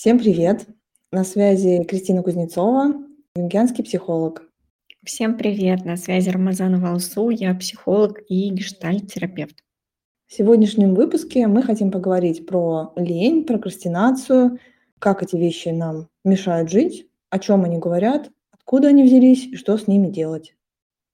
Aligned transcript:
Всем 0.00 0.18
привет! 0.18 0.66
На 1.12 1.24
связи 1.24 1.84
Кристина 1.84 2.22
Кузнецова, 2.22 2.94
юнгианский 3.36 3.84
психолог. 3.84 4.48
Всем 5.04 5.36
привет! 5.36 5.84
На 5.84 5.98
связи 5.98 6.30
Рамазанова 6.30 6.92
Алсу, 6.92 7.28
я 7.28 7.54
психолог 7.54 8.22
и 8.30 8.48
гештальт-терапевт. 8.48 9.62
В 10.26 10.32
сегодняшнем 10.32 10.94
выпуске 10.94 11.46
мы 11.48 11.62
хотим 11.62 11.90
поговорить 11.90 12.46
про 12.46 12.94
лень, 12.96 13.44
прокрастинацию, 13.44 14.58
как 14.98 15.22
эти 15.22 15.36
вещи 15.36 15.68
нам 15.68 16.08
мешают 16.24 16.70
жить, 16.70 17.06
о 17.28 17.38
чем 17.38 17.64
они 17.64 17.76
говорят, 17.76 18.30
откуда 18.52 18.88
они 18.88 19.02
взялись 19.02 19.48
и 19.48 19.56
что 19.56 19.76
с 19.76 19.86
ними 19.86 20.08
делать. 20.08 20.54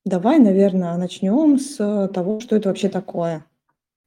Давай, 0.04 0.38
наверное, 0.38 0.96
начнем 0.96 1.58
с 1.58 2.08
того, 2.14 2.38
что 2.38 2.54
это 2.54 2.68
вообще 2.68 2.88
такое. 2.88 3.44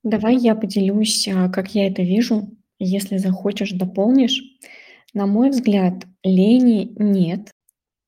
Давай 0.04 0.38
я 0.38 0.56
поделюсь, 0.56 1.28
а, 1.28 1.50
как 1.50 1.76
я 1.76 1.86
это 1.86 2.02
вижу. 2.02 2.48
Если 2.80 3.18
захочешь, 3.18 3.72
дополнишь. 3.72 4.42
На 5.14 5.28
мой 5.28 5.50
взгляд, 5.50 6.06
лени 6.24 6.94
нет. 6.98 7.52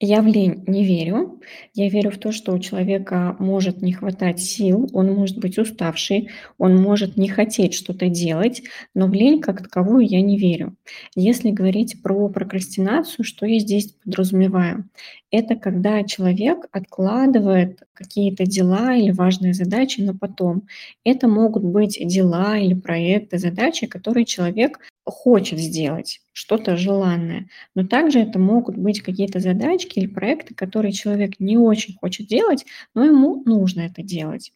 Я 0.03 0.23
в 0.23 0.25
лень 0.25 0.63
не 0.65 0.83
верю. 0.83 1.39
Я 1.75 1.87
верю 1.87 2.09
в 2.09 2.17
то, 2.17 2.31
что 2.31 2.53
у 2.53 2.59
человека 2.59 3.35
может 3.37 3.83
не 3.83 3.93
хватать 3.93 4.39
сил, 4.39 4.89
он 4.93 5.13
может 5.13 5.37
быть 5.37 5.59
уставший, 5.59 6.29
он 6.57 6.75
может 6.75 7.17
не 7.17 7.29
хотеть 7.29 7.75
что-то 7.75 8.07
делать, 8.07 8.63
но 8.95 9.05
в 9.05 9.13
лень 9.13 9.39
как 9.41 9.61
таковую 9.61 10.07
я 10.07 10.21
не 10.21 10.39
верю. 10.39 10.75
Если 11.15 11.51
говорить 11.51 12.01
про 12.01 12.29
прокрастинацию, 12.29 13.23
что 13.23 13.45
я 13.45 13.59
здесь 13.59 13.93
подразумеваю? 14.03 14.89
Это 15.29 15.55
когда 15.55 16.03
человек 16.03 16.65
откладывает 16.71 17.83
какие-то 17.93 18.47
дела 18.47 18.95
или 18.95 19.11
важные 19.11 19.53
задачи 19.53 20.01
на 20.01 20.17
потом. 20.17 20.63
Это 21.03 21.27
могут 21.27 21.63
быть 21.63 21.99
дела 22.01 22.57
или 22.57 22.73
проекты, 22.73 23.37
задачи, 23.37 23.85
которые 23.85 24.25
человек 24.25 24.79
хочет 25.05 25.59
сделать, 25.59 26.21
что-то 26.31 26.77
желанное. 26.77 27.49
Но 27.75 27.85
также 27.85 28.19
это 28.19 28.39
могут 28.39 28.77
быть 28.77 29.01
какие-то 29.01 29.39
задачки 29.39 29.99
или 29.99 30.07
проекты, 30.07 30.53
которые 30.53 30.91
человек 30.91 31.39
не 31.39 31.57
очень 31.57 31.95
хочет 31.95 32.27
делать, 32.27 32.65
но 32.93 33.05
ему 33.05 33.43
нужно 33.45 33.81
это 33.81 34.03
делать. 34.03 34.53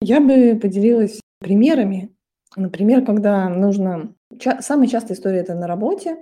Я 0.00 0.20
бы 0.20 0.58
поделилась 0.60 1.20
примерами. 1.40 2.10
Например, 2.56 3.04
когда 3.04 3.48
нужно... 3.48 4.14
Ча- 4.38 4.60
Самая 4.60 4.88
частая 4.88 5.16
история 5.16 5.40
это 5.40 5.54
на 5.54 5.66
работе, 5.66 6.16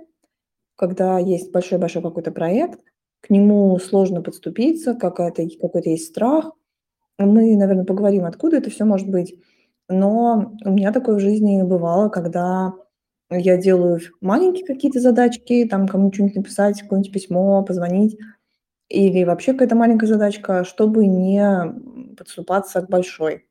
когда 0.75 1.19
есть 1.19 1.51
большой-большой 1.51 2.01
какой-то 2.01 2.31
проект, 2.31 2.81
к 3.21 3.29
нему 3.29 3.77
сложно 3.79 4.21
подступиться, 4.21 4.93
какая-то, 4.93 5.47
какой-то 5.59 5.89
есть 5.89 6.07
страх. 6.07 6.51
Мы, 7.17 7.57
наверное, 7.57 7.83
поговорим, 7.83 8.25
откуда 8.25 8.57
это 8.57 8.69
все 8.69 8.85
может 8.85 9.09
быть. 9.09 9.35
Но 9.89 10.55
у 10.63 10.69
меня 10.69 10.93
такое 10.93 11.15
в 11.15 11.19
жизни 11.19 11.61
бывало, 11.63 12.09
когда 12.09 12.73
я 13.29 13.57
делаю 13.57 13.99
маленькие 14.21 14.65
какие-то 14.65 14.99
задачки, 14.99 15.67
там 15.69 15.87
кому 15.87 16.11
что-нибудь 16.11 16.37
написать, 16.37 16.81
какое-нибудь 16.81 17.13
письмо, 17.13 17.63
позвонить, 17.63 18.17
или 18.89 19.23
вообще 19.23 19.53
какая-то 19.53 19.75
маленькая 19.75 20.07
задачка, 20.07 20.63
чтобы 20.63 21.05
не 21.05 22.15
подступаться 22.17 22.81
к 22.81 22.89
большой. 22.89 23.47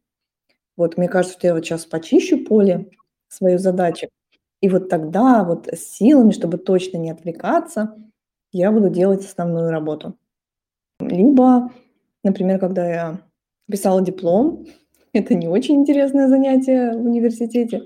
Вот 0.77 0.97
мне 0.97 1.09
кажется, 1.09 1.39
что 1.39 1.47
я 1.47 1.55
вот 1.55 1.65
сейчас 1.65 1.87
почищу 1.87 2.45
поле 2.45 2.91
свою 3.29 3.59
задачу, 3.59 4.09
и 4.61 4.69
вот 4.69 4.89
тогда 4.89 5.45
вот 5.45 5.69
с 5.69 5.97
силами, 5.97 6.33
чтобы 6.33 6.59
точно 6.59 6.98
не 6.98 7.11
отвлекаться, 7.11 7.97
я 8.51 8.73
буду 8.73 8.91
делать 8.91 9.25
основную 9.25 9.70
работу. 9.70 10.19
Либо, 11.01 11.70
например, 12.25 12.59
когда 12.59 12.89
я 12.89 13.20
писала 13.70 14.03
диплом, 14.03 14.67
это 15.13 15.35
не 15.35 15.47
очень 15.47 15.77
интересное 15.77 16.29
занятие 16.29 16.92
в 16.92 17.07
университете, 17.07 17.83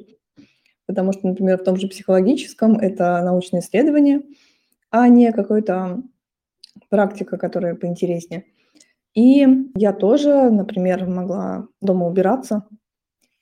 потому 0.86 1.12
что, 1.12 1.26
например, 1.26 1.58
в 1.58 1.64
том 1.64 1.76
же 1.76 1.88
психологическом 1.88 2.78
это 2.78 3.22
научное 3.22 3.60
исследование, 3.60 4.22
а 4.90 5.08
не 5.08 5.32
какая-то 5.32 6.02
практика, 6.88 7.36
которая 7.36 7.74
поинтереснее. 7.74 8.44
И 9.14 9.46
я 9.74 9.92
тоже, 9.92 10.50
например, 10.50 11.06
могла 11.06 11.66
дома 11.80 12.06
убираться 12.06 12.66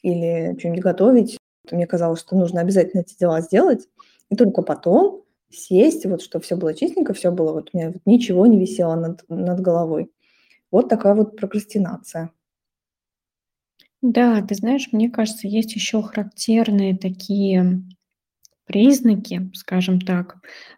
или 0.02 0.56
что-нибудь 0.58 0.82
готовить. 0.82 1.38
Мне 1.70 1.86
казалось, 1.86 2.20
что 2.20 2.36
нужно 2.36 2.60
обязательно 2.60 3.02
эти 3.02 3.16
дела 3.16 3.40
сделать, 3.40 3.86
и 4.30 4.36
только 4.36 4.62
потом 4.62 5.24
сесть, 5.50 6.06
вот 6.06 6.22
что 6.22 6.40
все 6.40 6.56
было 6.56 6.74
чистенько, 6.74 7.12
все 7.12 7.30
было, 7.30 7.52
вот 7.52 7.70
у 7.72 7.76
меня 7.76 7.90
вот 7.90 8.02
ничего 8.06 8.46
не 8.46 8.58
висело 8.58 8.94
над, 8.94 9.22
над 9.28 9.60
головой. 9.60 10.10
Вот 10.70 10.88
такая 10.88 11.14
вот 11.14 11.36
прокрастинация. 11.36 12.30
Да, 14.02 14.40
ты 14.42 14.54
знаешь, 14.54 14.88
мне 14.92 15.10
кажется, 15.10 15.46
есть 15.46 15.74
еще 15.74 16.02
характерные 16.02 16.96
такие 16.96 17.82
признаки, 18.66 19.50
скажем 19.54 20.00
так, 20.00 20.36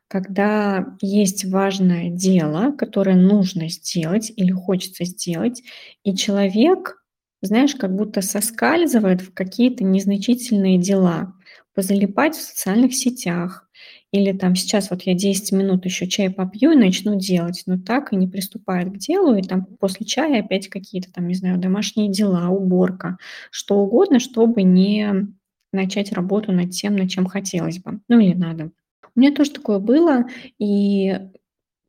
когда 0.08 0.96
есть 1.02 1.44
важное 1.46 2.10
дело, 2.10 2.72
которое 2.72 3.16
нужно 3.16 3.68
сделать 3.70 4.32
или 4.36 4.52
хочется 4.52 5.04
сделать, 5.04 5.62
и 6.04 6.14
человек, 6.16 7.04
знаешь, 7.42 7.74
как 7.76 7.94
будто 7.96 8.22
соскальзывает 8.22 9.22
в 9.22 9.34
какие-то 9.34 9.84
незначительные 9.84 10.78
дела, 10.78 11.34
позалипать 11.74 12.36
в 12.36 12.42
социальных 12.42 12.94
сетях, 12.94 13.68
или 14.12 14.32
там 14.32 14.54
сейчас 14.54 14.90
вот 14.90 15.02
я 15.02 15.14
10 15.14 15.52
минут 15.52 15.86
еще 15.86 16.06
чай 16.06 16.30
попью 16.30 16.72
и 16.72 16.76
начну 16.76 17.16
делать, 17.18 17.62
но 17.66 17.78
так 17.78 18.12
и 18.12 18.16
не 18.16 18.28
приступает 18.28 18.92
к 18.92 18.98
делу, 18.98 19.34
и 19.34 19.42
там 19.42 19.64
после 19.64 20.06
чая 20.06 20.40
опять 20.40 20.68
какие-то 20.68 21.10
там, 21.12 21.26
не 21.28 21.34
знаю, 21.34 21.58
домашние 21.58 22.10
дела, 22.10 22.48
уборка, 22.50 23.16
что 23.50 23.78
угодно, 23.78 24.20
чтобы 24.20 24.62
не 24.62 25.28
начать 25.72 26.12
работу 26.12 26.52
над 26.52 26.70
тем, 26.70 26.96
над 26.96 27.10
чем 27.10 27.26
хотелось 27.26 27.78
бы, 27.78 28.00
ну 28.08 28.18
или 28.20 28.34
надо. 28.34 28.70
У 29.14 29.20
меня 29.20 29.34
тоже 29.34 29.52
такое 29.52 29.78
было, 29.78 30.26
и, 30.58 31.18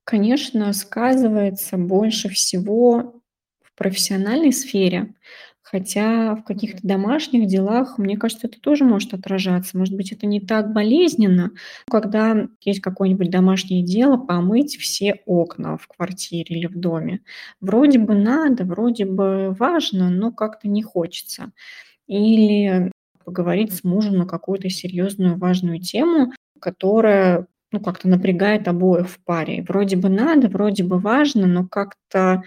конечно, 0.05 0.71
сказывается 0.73 1.77
больше 1.77 2.29
всего 2.29 3.21
в 3.61 3.75
профессиональной 3.77 4.53
сфере, 4.53 5.15
Хотя 5.63 6.35
в 6.35 6.43
каких-то 6.43 6.85
домашних 6.85 7.47
делах, 7.47 7.97
мне 7.97 8.17
кажется, 8.17 8.47
это 8.47 8.59
тоже 8.61 8.83
может 8.83 9.13
отражаться. 9.13 9.77
Может 9.77 9.95
быть, 9.95 10.11
это 10.11 10.27
не 10.27 10.39
так 10.41 10.73
болезненно, 10.73 11.51
когда 11.89 12.47
есть 12.61 12.81
какое-нибудь 12.81 13.29
домашнее 13.31 13.81
дело 13.83 14.17
помыть 14.17 14.77
все 14.77 15.15
окна 15.25 15.77
в 15.77 15.87
квартире 15.87 16.57
или 16.57 16.67
в 16.67 16.77
доме. 16.77 17.21
Вроде 17.61 17.97
бы 17.97 18.13
надо, 18.13 18.65
вроде 18.65 19.05
бы 19.05 19.51
важно, 19.57 20.09
но 20.09 20.31
как-то 20.31 20.67
не 20.67 20.83
хочется. 20.83 21.51
Или 22.07 22.91
поговорить 23.25 23.73
с 23.73 23.83
мужем 23.83 24.17
на 24.17 24.25
какую-то 24.25 24.69
серьезную 24.69 25.37
важную 25.37 25.79
тему, 25.79 26.31
которая 26.59 27.47
ну, 27.71 27.79
как-то 27.79 28.07
напрягает 28.09 28.67
обоих 28.67 29.09
в 29.09 29.19
паре. 29.23 29.63
Вроде 29.67 29.97
бы 29.97 30.09
надо, 30.09 30.47
вроде 30.49 30.83
бы 30.83 30.99
важно, 30.99 31.47
но 31.47 31.67
как-то 31.67 32.43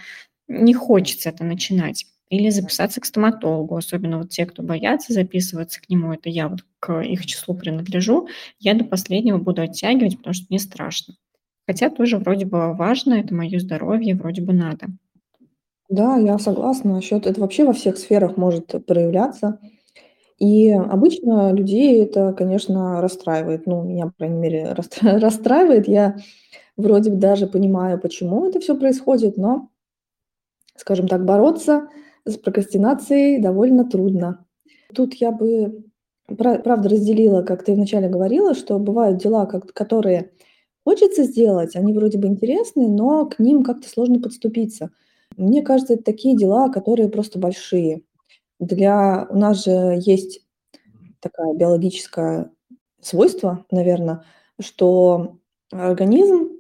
не 0.49 0.75
хочется 0.75 1.31
это 1.31 1.45
начинать. 1.45 2.07
Или 2.29 2.51
записаться 2.51 3.01
к 3.01 3.05
стоматологу, 3.05 3.77
особенно 3.77 4.19
вот 4.19 4.31
те, 4.31 4.47
кто 4.47 4.63
боятся 4.63 5.13
записываться 5.13 5.81
к 5.81 5.89
нему, 5.89 6.13
это 6.13 6.29
я 6.29 6.49
вот 6.49 6.65
к 6.81 7.01
их 7.03 7.25
числу 7.25 7.55
принадлежу, 7.55 8.29
я 8.59 8.75
до 8.75 8.85
последнего 8.85 9.39
буду 9.39 9.63
оттягивать, 9.63 10.19
потому 10.19 10.35
что 10.35 10.47
мне 10.51 10.59
страшно. 10.59 11.15
Хотя 11.67 11.89
тоже 11.89 12.19
вроде 12.19 12.47
бы 12.47 12.75
важно, 12.75 13.15
это 13.15 13.35
мое 13.35 13.59
здоровье, 13.61 14.17
вроде 14.17 14.43
бы 14.43 14.53
надо. 14.53 14.87
Да, 15.89 16.17
я 16.17 16.39
согласна 16.39 16.95
насчет 16.95 17.27
это 17.27 17.41
вообще 17.41 17.65
во 17.65 17.73
всех 17.73 17.97
сферах 17.97 18.37
может 18.37 18.75
проявляться. 18.87 19.61
И 20.39 20.71
обычно 20.71 21.53
людей 21.53 22.03
это, 22.03 22.33
конечно, 22.33 23.01
расстраивает. 23.01 23.67
Ну, 23.67 23.83
меня, 23.83 24.07
по 24.07 24.13
крайней 24.19 24.39
мере, 24.39 24.73
расстраивает. 25.03 25.89
Я 25.89 26.17
вроде 26.77 27.11
бы 27.11 27.17
даже 27.17 27.47
понимаю, 27.47 28.01
почему 28.01 28.47
это 28.47 28.61
все 28.61 28.77
происходит, 28.77 29.37
но, 29.37 29.71
скажем 30.77 31.09
так, 31.09 31.25
бороться 31.25 31.89
с 32.27 32.37
прокрастинацией 32.37 33.41
довольно 33.41 33.85
трудно. 33.85 34.45
Тут 34.95 35.15
я 35.15 35.33
бы, 35.33 35.85
правда, 36.37 36.89
разделила, 36.89 37.43
как 37.43 37.65
ты 37.65 37.75
вначале 37.75 38.09
говорила, 38.09 38.55
что 38.55 38.79
бывают 38.79 39.19
дела, 39.23 39.47
которые 39.47 40.33
хочется 40.85 41.25
сделать, 41.25 41.75
они 41.77 41.93
вроде 41.93 42.19
бы 42.19 42.29
интересны, 42.29 42.89
но 42.89 43.27
к 43.27 43.39
ним 43.39 43.65
как-то 43.65 43.89
сложно 43.89 44.21
подступиться. 44.21 44.91
Мне 45.37 45.63
кажется, 45.63 45.95
это 45.95 46.05
такие 46.05 46.37
дела, 46.37 46.69
которые 46.69 47.09
просто 47.09 47.39
большие. 47.39 48.03
Для 48.61 49.27
у 49.31 49.39
нас 49.39 49.65
же 49.65 49.99
есть 49.99 50.43
такое 51.21 51.55
биологическое 51.55 52.51
свойство, 53.01 53.65
наверное, 53.71 54.25
что 54.61 55.39
организм, 55.73 56.51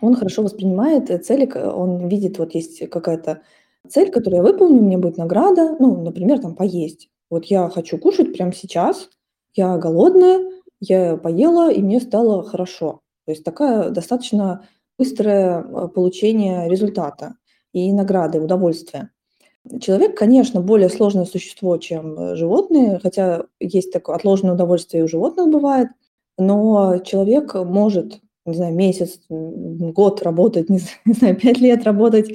он 0.00 0.14
хорошо 0.14 0.42
воспринимает 0.42 1.24
цели, 1.24 1.50
он 1.56 2.08
видит, 2.08 2.38
вот 2.38 2.54
есть 2.54 2.88
какая-то 2.90 3.42
Цель, 3.88 4.10
которую 4.10 4.42
я 4.42 4.50
выполню, 4.50 4.80
меня 4.80 4.98
будет 4.98 5.18
награда, 5.18 5.76
ну, 5.78 6.02
например, 6.02 6.40
там 6.40 6.54
поесть. 6.54 7.10
Вот 7.30 7.46
я 7.46 7.68
хочу 7.68 7.98
кушать 7.98 8.32
прямо 8.32 8.52
сейчас, 8.52 9.10
я 9.54 9.76
голодная, 9.76 10.50
я 10.80 11.16
поела, 11.16 11.70
и 11.72 11.82
мне 11.82 12.00
стало 12.00 12.42
хорошо. 12.42 13.00
То 13.26 13.32
есть 13.32 13.44
такая 13.44 13.90
достаточно 13.90 14.66
быстрое 14.98 15.62
э, 15.62 15.88
получение 15.88 16.68
результата 16.68 17.36
и 17.72 17.92
награды, 17.92 18.40
удовольствия. 18.40 19.10
Человек, 19.80 20.16
конечно, 20.16 20.60
более 20.60 20.90
сложное 20.90 21.24
существо, 21.24 21.78
чем 21.78 22.18
э, 22.18 22.36
животные, 22.36 22.98
хотя 23.02 23.44
есть 23.60 23.92
такое 23.92 24.16
отложенное 24.16 24.54
удовольствие 24.54 25.00
и 25.02 25.04
у 25.04 25.08
животных 25.08 25.48
бывает. 25.48 25.88
но 26.38 26.98
человек 26.98 27.54
может, 27.54 28.20
не 28.46 28.54
знаю, 28.54 28.74
месяц, 28.74 29.20
год 29.28 30.22
работать, 30.22 30.68
не 30.70 30.80
знаю, 31.06 31.36
5 31.36 31.58
лет 31.58 31.84
работать 31.84 32.28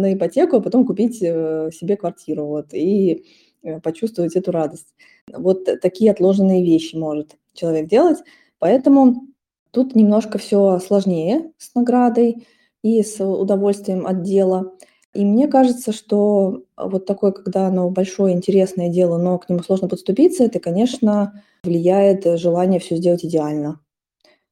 на 0.00 0.14
ипотеку, 0.14 0.56
а 0.56 0.60
потом 0.60 0.86
купить 0.86 1.18
э, 1.22 1.70
себе 1.72 1.96
квартиру 1.96 2.46
вот, 2.46 2.72
и 2.72 3.24
э, 3.62 3.80
почувствовать 3.80 4.36
эту 4.36 4.52
радость. 4.52 4.94
Вот 5.32 5.64
такие 5.80 6.10
отложенные 6.10 6.64
вещи 6.64 6.96
может 6.96 7.36
человек 7.52 7.88
делать, 7.88 8.18
поэтому 8.58 9.26
тут 9.70 9.94
немножко 9.94 10.38
все 10.38 10.78
сложнее 10.78 11.52
с 11.58 11.74
наградой 11.74 12.46
и 12.82 13.02
с 13.02 13.24
удовольствием 13.24 14.06
от 14.06 14.22
дела. 14.22 14.72
И 15.12 15.24
мне 15.24 15.48
кажется, 15.48 15.92
что 15.92 16.62
вот 16.76 17.06
такое, 17.06 17.32
когда 17.32 17.66
оно 17.66 17.88
большое, 17.90 18.34
интересное 18.34 18.88
дело, 18.88 19.16
но 19.16 19.38
к 19.38 19.48
нему 19.48 19.62
сложно 19.62 19.88
подступиться, 19.88 20.44
это, 20.44 20.60
конечно, 20.60 21.42
влияет 21.64 22.24
желание 22.38 22.80
все 22.80 22.96
сделать 22.96 23.24
идеально. 23.24 23.80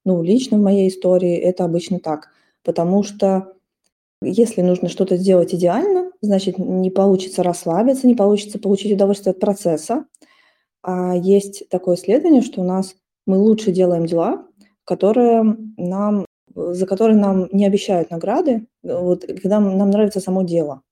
Ну, 0.05 0.23
лично 0.23 0.59
в 0.59 0.63
моей 0.63 0.89
истории 0.89 1.37
это 1.37 1.65
обычно 1.65 1.99
так, 1.99 2.31
потому 2.63 3.03
что 3.03 3.55
если 4.25 4.63
нужно 4.63 4.89
что-то 4.89 5.17
сделать 5.17 5.55
идеально, 5.55 6.11
значит, 6.21 6.59
не 6.59 6.91
получится 6.91 7.43
расслабиться, 7.43 8.07
не 8.07 8.15
получится 8.15 8.59
получить 8.59 8.93
удовольствие 8.93 9.33
от 9.33 9.41
процесса. 9.41 10.07
А 10.83 11.17
есть 11.17 11.69
такое 11.71 11.97
исследование, 11.97 12.43
что 12.43 12.61
у 12.61 12.65
нас 12.65 12.95
мы 13.27 13.39
лучше 13.39 13.73
делаем 13.73 14.07
дела, 14.07 14.47
которые 14.85 15.57
нам, 15.77 16.27
за 16.55 16.87
которые 16.87 17.17
нам 17.17 17.49
не 17.53 17.67
обещают 17.67 18.11
награды, 18.11 18.67
вот, 18.83 19.25
когда 19.25 19.61
нам 19.61 19.91
нравится 19.91 20.21
само 20.21 20.43
дело, 20.43 20.83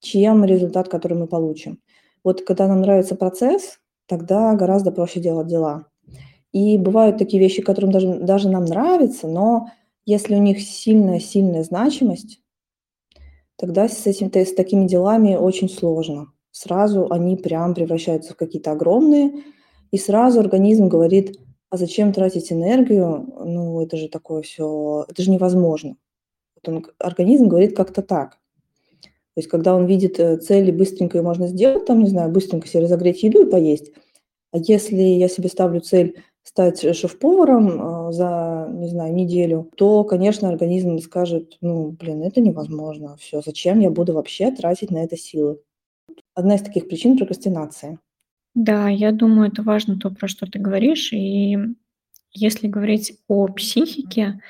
чем 0.00 0.44
результат, 0.44 0.88
который 0.88 1.16
мы 1.16 1.26
получим. 1.26 1.78
Вот 2.24 2.42
когда 2.42 2.68
нам 2.68 2.82
нравится 2.82 3.14
процесс, 3.14 3.78
тогда 4.06 4.54
гораздо 4.54 4.92
проще 4.92 5.20
делать 5.20 5.46
дела. 5.46 5.86
И 6.52 6.76
бывают 6.76 7.16
такие 7.16 7.42
вещи, 7.42 7.62
которым 7.62 7.90
даже, 7.90 8.18
даже 8.18 8.50
нам 8.50 8.66
нравятся, 8.66 9.26
но 9.26 9.68
если 10.04 10.34
у 10.34 10.42
них 10.42 10.60
сильная-сильная 10.60 11.62
значимость, 11.62 12.40
тогда 13.56 13.88
с, 13.88 14.06
этим, 14.06 14.32
с 14.32 14.54
такими 14.54 14.86
делами 14.86 15.36
очень 15.36 15.68
сложно. 15.68 16.32
Сразу 16.50 17.06
они 17.10 17.36
прям 17.36 17.74
превращаются 17.74 18.34
в 18.34 18.36
какие-то 18.36 18.72
огромные, 18.72 19.44
и 19.90 19.98
сразу 19.98 20.40
организм 20.40 20.88
говорит, 20.88 21.38
а 21.70 21.76
зачем 21.76 22.12
тратить 22.12 22.52
энергию? 22.52 23.32
Ну, 23.44 23.80
это 23.82 23.96
же 23.96 24.08
такое 24.08 24.42
все, 24.42 25.06
это 25.08 25.22
же 25.22 25.30
невозможно. 25.30 25.96
Вот 26.56 26.68
он, 26.68 26.86
организм 26.98 27.48
говорит 27.48 27.74
как-то 27.76 28.02
так. 28.02 28.38
То 29.34 29.38
есть, 29.38 29.48
когда 29.48 29.74
он 29.74 29.86
видит 29.86 30.20
э, 30.20 30.36
цели, 30.36 30.70
быстренько 30.70 31.16
ее 31.16 31.22
можно 31.22 31.46
сделать, 31.46 31.86
там, 31.86 32.00
не 32.00 32.10
знаю, 32.10 32.30
быстренько 32.30 32.68
себе 32.68 32.82
разогреть 32.82 33.22
еду 33.22 33.46
и 33.46 33.50
поесть. 33.50 33.90
А 34.50 34.58
если 34.58 35.00
я 35.00 35.28
себе 35.28 35.48
ставлю 35.48 35.80
цель 35.80 36.22
стать 36.42 36.80
шеф-поваром 36.96 38.08
э, 38.08 38.12
за, 38.12 38.68
не 38.72 38.88
знаю, 38.88 39.14
неделю, 39.14 39.70
то, 39.76 40.04
конечно, 40.04 40.48
организм 40.48 40.98
скажет, 40.98 41.56
ну, 41.60 41.90
блин, 41.90 42.22
это 42.22 42.40
невозможно, 42.40 43.16
все, 43.16 43.40
зачем 43.40 43.80
я 43.80 43.90
буду 43.90 44.12
вообще 44.14 44.50
тратить 44.50 44.90
на 44.90 45.04
это 45.04 45.16
силы? 45.16 45.60
Одна 46.34 46.56
из 46.56 46.62
таких 46.62 46.88
причин 46.88 47.16
прокрастинации. 47.16 47.98
Да, 48.54 48.88
я 48.88 49.12
думаю, 49.12 49.48
это 49.48 49.62
важно 49.62 49.98
то, 49.98 50.10
про 50.10 50.28
что 50.28 50.46
ты 50.46 50.58
говоришь. 50.58 51.12
И 51.12 51.56
если 52.32 52.66
говорить 52.66 53.18
о 53.28 53.46
психике, 53.48 54.40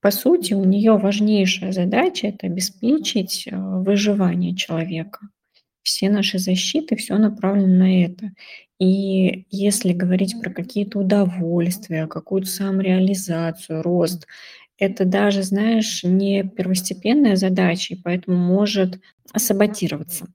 по 0.00 0.10
сути, 0.10 0.54
у 0.54 0.64
нее 0.64 0.98
важнейшая 0.98 1.72
задача 1.72 2.28
это 2.28 2.46
обеспечить 2.46 3.46
э, 3.46 3.56
выживание 3.56 4.54
человека. 4.56 5.28
Все 5.82 6.10
наши 6.10 6.38
защиты, 6.38 6.96
все 6.96 7.18
направлено 7.18 7.84
на 7.84 8.04
это. 8.04 8.32
И 8.78 9.46
если 9.50 9.92
говорить 9.92 10.40
про 10.40 10.50
какие-то 10.50 10.98
удовольствия, 10.98 12.06
какую-то 12.06 12.48
самореализацию, 12.48 13.82
рост, 13.82 14.26
это 14.78 15.04
даже, 15.04 15.42
знаешь, 15.42 16.02
не 16.02 16.42
первостепенная 16.42 17.36
задача, 17.36 17.94
и 17.94 18.00
поэтому 18.02 18.36
может 18.36 19.00
саботироваться. 19.36 20.26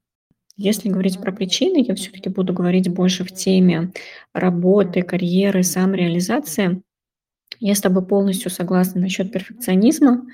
Если 0.55 0.89
говорить 0.89 1.19
про 1.19 1.31
причины, 1.31 1.83
я 1.87 1.93
все-таки 1.95 2.29
буду 2.29 2.53
говорить 2.53 2.89
больше 2.89 3.23
в 3.23 3.31
теме 3.31 3.91
работы, 4.33 5.03
карьеры, 5.03 5.63
самореализации. 5.63 6.81
Я 7.59 7.75
с 7.75 7.81
тобой 7.81 8.05
полностью 8.05 8.49
согласна 8.49 9.01
насчет 9.01 9.31
перфекционизма. 9.31 10.25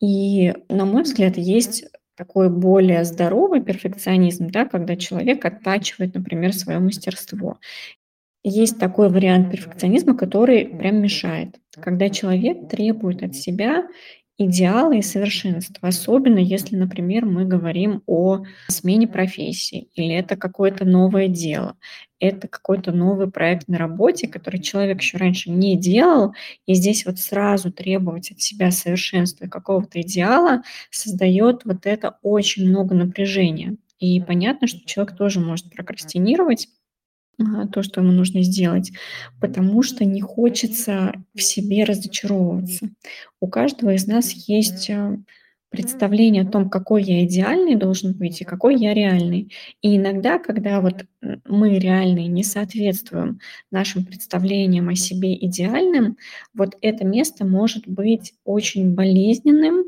И, 0.00 0.54
на 0.68 0.84
мой 0.84 1.02
взгляд, 1.02 1.36
есть 1.36 1.84
такой 2.18 2.50
более 2.50 3.04
здоровый 3.04 3.62
перфекционизм, 3.62 4.50
да, 4.50 4.64
когда 4.64 4.96
человек 4.96 5.44
оттачивает, 5.44 6.14
например, 6.14 6.52
свое 6.52 6.80
мастерство. 6.80 7.58
Есть 8.42 8.78
такой 8.78 9.08
вариант 9.08 9.52
перфекционизма, 9.52 10.16
который 10.16 10.66
прям 10.66 11.00
мешает, 11.00 11.56
когда 11.80 12.10
человек 12.10 12.68
требует 12.68 13.22
от 13.22 13.36
себя 13.36 13.86
идеала 14.36 14.92
и 14.92 15.02
совершенства, 15.02 15.88
особенно 15.88 16.38
если, 16.38 16.76
например, 16.76 17.24
мы 17.24 17.44
говорим 17.44 18.02
о 18.06 18.44
смене 18.68 19.08
профессии, 19.08 19.88
или 19.94 20.14
это 20.14 20.36
какое-то 20.36 20.84
новое 20.84 21.28
дело, 21.28 21.76
это 22.20 22.48
какой-то 22.48 22.92
новый 22.92 23.30
проект 23.30 23.68
на 23.68 23.78
работе, 23.78 24.28
который 24.28 24.60
человек 24.60 25.00
еще 25.00 25.18
раньше 25.18 25.50
не 25.50 25.76
делал, 25.76 26.34
и 26.66 26.74
здесь 26.74 27.06
вот 27.06 27.18
сразу 27.18 27.72
требовать 27.72 28.30
от 28.30 28.40
себя 28.40 28.70
совершенства 28.70 29.46
какого-то 29.46 30.00
идеала 30.00 30.62
создает 30.90 31.64
вот 31.64 31.86
это 31.86 32.18
очень 32.22 32.68
много 32.68 32.94
напряжения. 32.94 33.76
И 33.98 34.20
понятно, 34.20 34.66
что 34.66 34.86
человек 34.86 35.16
тоже 35.16 35.40
может 35.40 35.70
прокрастинировать, 35.70 36.68
то, 37.72 37.82
что 37.82 38.00
ему 38.00 38.12
нужно 38.12 38.42
сделать, 38.42 38.92
потому 39.40 39.82
что 39.82 40.04
не 40.04 40.20
хочется 40.20 41.12
в 41.34 41.40
себе 41.40 41.84
разочаровываться. 41.84 42.90
У 43.40 43.46
каждого 43.46 43.94
из 43.94 44.08
нас 44.08 44.32
есть 44.32 44.90
э, 44.90 45.18
представление 45.70 46.42
о 46.44 46.50
том, 46.50 46.70
какой 46.70 47.02
я 47.02 47.24
идеальный 47.24 47.76
должен 47.76 48.14
быть 48.14 48.40
и 48.40 48.44
какой 48.44 48.76
я 48.76 48.94
реальный. 48.94 49.52
И 49.82 49.96
иногда, 49.96 50.38
когда 50.38 50.80
вот 50.80 51.04
мы 51.46 51.78
реальные 51.78 52.28
не 52.28 52.42
соответствуем 52.44 53.40
нашим 53.70 54.04
представлениям 54.04 54.88
о 54.88 54.94
себе 54.94 55.34
идеальным, 55.34 56.16
вот 56.54 56.76
это 56.80 57.04
место 57.04 57.44
может 57.44 57.86
быть 57.86 58.34
очень 58.44 58.94
болезненным, 58.94 59.84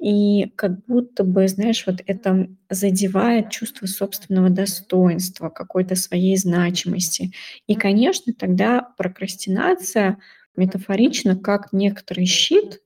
и 0.00 0.50
как 0.56 0.84
будто 0.86 1.24
бы, 1.24 1.46
знаешь, 1.48 1.84
вот 1.86 2.02
это 2.06 2.48
задевает 2.68 3.50
чувство 3.50 3.86
собственного 3.86 4.50
достоинства, 4.50 5.48
какой-то 5.48 5.94
своей 5.94 6.36
значимости. 6.36 7.32
И, 7.66 7.74
конечно, 7.74 8.32
тогда 8.38 8.82
прокрастинация 8.98 10.18
метафорично 10.56 11.36
как 11.36 11.72
некоторый 11.72 12.26
щит, 12.26 12.80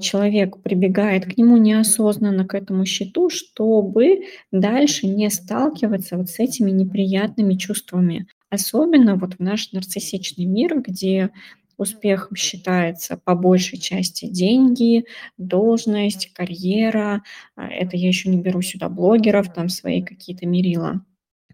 человек 0.00 0.62
прибегает 0.62 1.26
к 1.26 1.36
нему 1.36 1.56
неосознанно, 1.56 2.46
к 2.46 2.54
этому 2.54 2.86
щиту, 2.86 3.28
чтобы 3.28 4.22
дальше 4.50 5.06
не 5.06 5.28
сталкиваться 5.30 6.16
вот 6.16 6.30
с 6.30 6.38
этими 6.38 6.70
неприятными 6.70 7.54
чувствами. 7.54 8.26
Особенно 8.48 9.16
вот 9.16 9.34
в 9.34 9.40
наш 9.40 9.72
нарциссичный 9.72 10.46
мир, 10.46 10.80
где 10.80 11.30
Успехом 11.78 12.36
считается 12.36 13.20
по 13.22 13.34
большей 13.34 13.78
части 13.78 14.26
деньги, 14.26 15.04
должность, 15.36 16.32
карьера. 16.32 17.22
А, 17.54 17.68
это 17.68 17.96
я 17.96 18.08
еще 18.08 18.30
не 18.30 18.40
беру 18.40 18.62
сюда 18.62 18.88
блогеров, 18.88 19.52
там 19.52 19.68
свои 19.68 20.02
какие-то 20.02 20.46
мерила 20.46 21.04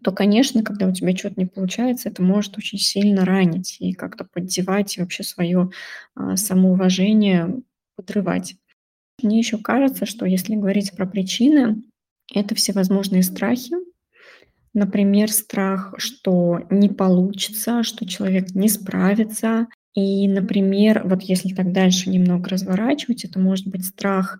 то, 0.05 0.11
конечно, 0.11 0.65
когда 0.65 0.89
у 0.89 0.93
тебя 0.93 1.17
что-то 1.17 1.35
не 1.37 1.47
получается, 1.47 2.09
это 2.09 2.23
может 2.23 2.59
очень 2.59 2.79
сильно 2.79 3.25
ранить 3.25 3.77
и 3.79 3.93
как-то 3.93 4.25
поддевать 4.25 4.97
и 4.97 5.01
вообще 5.01 5.23
свое 5.23 5.71
а, 6.17 6.37
самоуважение 6.37 7.63
подрывать. 8.05 8.57
Мне 9.23 9.39
еще 9.39 9.59
кажется, 9.59 10.07
что 10.07 10.27
если 10.27 10.55
говорить 10.55 10.93
про 10.97 11.07
причины, 11.07 11.83
это 12.35 12.55
всевозможные 12.55 13.23
страхи, 13.23 13.75
Например, 14.75 15.31
страх, 15.31 15.95
что 15.99 16.61
не 16.71 16.89
получится, 16.89 17.83
что 17.83 18.07
человек 18.07 18.55
не 18.55 18.69
справится, 18.69 19.67
и, 19.95 20.27
например, 20.27 21.03
вот 21.05 21.23
если 21.23 21.55
так 21.55 21.73
дальше 21.73 22.09
немного 22.09 22.49
разворачивать, 22.49 23.25
это 23.25 23.39
может 23.39 23.67
быть 23.67 23.85
страх 23.85 24.39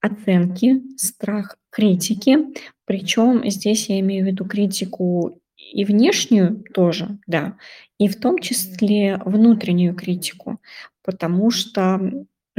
оценки, 0.00 0.80
страх 0.96 1.58
критики. 1.68 2.38
Причем 2.86 3.48
здесь 3.50 3.90
я 3.90 4.00
имею 4.00 4.24
в 4.24 4.28
виду 4.28 4.46
критику 4.46 5.38
и 5.56 5.84
внешнюю 5.84 6.64
тоже, 6.72 7.18
да, 7.26 7.58
и 7.98 8.08
в 8.08 8.18
том 8.18 8.38
числе 8.38 9.20
внутреннюю 9.26 9.94
критику. 9.94 10.58
Потому 11.04 11.50
что, 11.50 12.00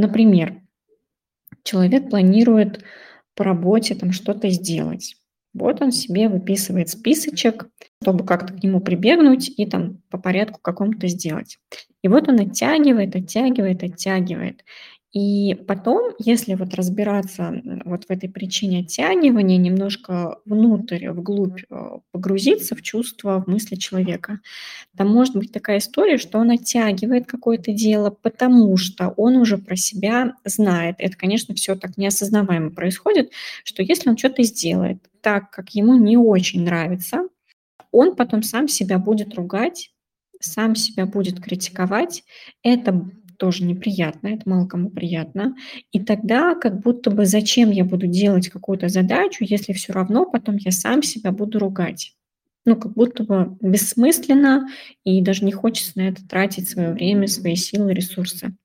например, 0.01 0.61
человек 1.63 2.09
планирует 2.09 2.83
по 3.35 3.43
работе 3.43 3.95
там 3.95 4.11
что-то 4.11 4.49
сделать. 4.49 5.15
Вот 5.53 5.81
он 5.81 5.91
себе 5.91 6.29
выписывает 6.29 6.89
списочек, 6.89 7.67
чтобы 8.01 8.25
как-то 8.25 8.53
к 8.53 8.63
нему 8.63 8.79
прибегнуть 8.79 9.49
и 9.57 9.65
там 9.65 10.01
по 10.09 10.17
порядку 10.17 10.59
какому-то 10.61 11.07
сделать. 11.07 11.57
И 12.01 12.07
вот 12.07 12.29
он 12.29 12.39
оттягивает, 12.39 13.15
оттягивает, 13.15 13.83
оттягивает. 13.83 14.63
И 15.13 15.55
потом, 15.67 16.13
если 16.19 16.53
вот 16.53 16.73
разбираться 16.73 17.61
вот 17.83 18.05
в 18.05 18.09
этой 18.11 18.29
причине 18.29 18.79
оттягивания, 18.79 19.57
немножко 19.57 20.39
внутрь, 20.45 21.09
вглубь 21.09 21.63
э, 21.69 21.99
погрузиться 22.11 22.75
в 22.75 22.81
чувства, 22.81 23.43
в 23.45 23.49
мысли 23.49 23.75
человека, 23.75 24.39
там 24.95 25.09
может 25.09 25.35
быть 25.35 25.51
такая 25.51 25.79
история, 25.79 26.17
что 26.17 26.39
он 26.39 26.51
оттягивает 26.51 27.25
какое-то 27.27 27.73
дело, 27.73 28.09
потому 28.09 28.77
что 28.77 29.09
он 29.17 29.35
уже 29.35 29.57
про 29.57 29.75
себя 29.75 30.35
знает. 30.45 30.95
Это, 30.97 31.17
конечно, 31.17 31.53
все 31.55 31.75
так 31.75 31.97
неосознаваемо 31.97 32.71
происходит, 32.71 33.31
что 33.65 33.83
если 33.83 34.09
он 34.09 34.17
что-то 34.17 34.43
сделает 34.43 35.03
так, 35.19 35.51
как 35.51 35.71
ему 35.71 35.95
не 35.95 36.15
очень 36.15 36.63
нравится, 36.63 37.27
он 37.91 38.15
потом 38.15 38.43
сам 38.43 38.69
себя 38.69 38.97
будет 38.97 39.35
ругать, 39.35 39.91
сам 40.39 40.75
себя 40.75 41.05
будет 41.05 41.41
критиковать. 41.41 42.23
Это 42.63 43.09
тоже 43.41 43.63
неприятно, 43.63 44.27
это 44.27 44.47
мало 44.47 44.67
кому 44.67 44.91
приятно. 44.91 45.55
И 45.91 45.99
тогда 45.99 46.53
как 46.53 46.79
будто 46.79 47.09
бы 47.09 47.25
зачем 47.25 47.71
я 47.71 47.83
буду 47.83 48.05
делать 48.05 48.49
какую-то 48.49 48.87
задачу, 48.87 49.43
если 49.43 49.73
все 49.73 49.93
равно 49.93 50.25
потом 50.25 50.57
я 50.57 50.71
сам 50.71 51.01
себя 51.01 51.31
буду 51.31 51.57
ругать. 51.57 52.13
Ну, 52.67 52.75
как 52.75 52.93
будто 52.93 53.23
бы 53.23 53.57
бессмысленно, 53.59 54.67
и 55.03 55.23
даже 55.23 55.43
не 55.43 55.51
хочется 55.51 55.93
на 55.95 56.09
это 56.09 56.23
тратить 56.27 56.69
свое 56.69 56.91
время, 56.91 57.27
свои 57.27 57.55
силы, 57.55 57.95
ресурсы. 57.95 58.55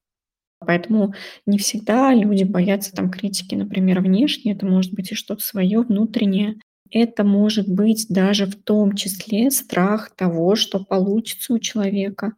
Поэтому 0.59 1.15
не 1.47 1.57
всегда 1.57 2.13
люди 2.13 2.45
боятся 2.45 2.93
там 2.93 3.11
критики, 3.11 3.55
например, 3.55 4.03
внешней, 4.03 4.53
это 4.53 4.67
может 4.67 4.93
быть 4.93 5.11
и 5.11 5.15
что-то 5.15 5.43
свое 5.43 5.81
внутреннее. 5.81 6.57
Это 6.91 7.25
может 7.25 7.69
быть 7.69 8.07
даже 8.09 8.47
в 8.47 8.55
том 8.57 8.95
числе 8.95 9.51
страх 9.51 10.11
того, 10.15 10.57
что 10.57 10.85
получится 10.85 11.55
у 11.55 11.59
человека. 11.59 12.33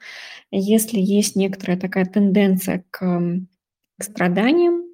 Если 0.51 0.99
есть 0.99 1.37
некоторая 1.37 1.79
такая 1.79 2.05
тенденция 2.07 2.85
к, 2.91 2.99
к 3.01 4.03
страданиям, 4.03 4.85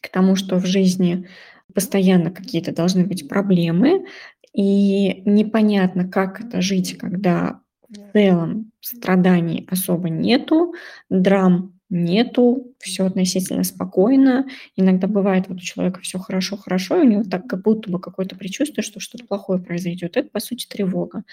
к 0.00 0.08
тому, 0.08 0.36
что 0.36 0.56
в 0.56 0.66
жизни 0.66 1.28
постоянно 1.74 2.30
какие-то 2.30 2.72
должны 2.74 3.04
быть 3.04 3.28
проблемы, 3.28 4.06
и 4.52 5.22
непонятно, 5.24 6.08
как 6.08 6.40
это 6.40 6.60
жить, 6.60 6.98
когда 6.98 7.60
в 7.88 8.12
целом 8.12 8.72
страданий 8.80 9.66
особо 9.70 10.08
нету, 10.08 10.74
драм 11.08 11.79
нету, 11.90 12.74
все 12.78 13.04
относительно 13.04 13.64
спокойно. 13.64 14.46
Иногда 14.76 15.08
бывает, 15.08 15.48
вот 15.48 15.58
у 15.58 15.60
человека 15.60 16.00
все 16.00 16.18
хорошо, 16.18 16.56
хорошо, 16.56 16.96
и 16.96 17.06
у 17.06 17.08
него 17.10 17.22
так 17.24 17.46
как 17.46 17.62
будто 17.62 17.90
бы 17.90 18.00
какое-то 18.00 18.36
предчувствие, 18.36 18.82
что 18.84 19.00
что-то 19.00 19.26
плохое 19.26 19.60
произойдет. 19.60 20.16
Это, 20.16 20.30
по 20.30 20.40
сути, 20.40 20.66
тревога. 20.66 21.24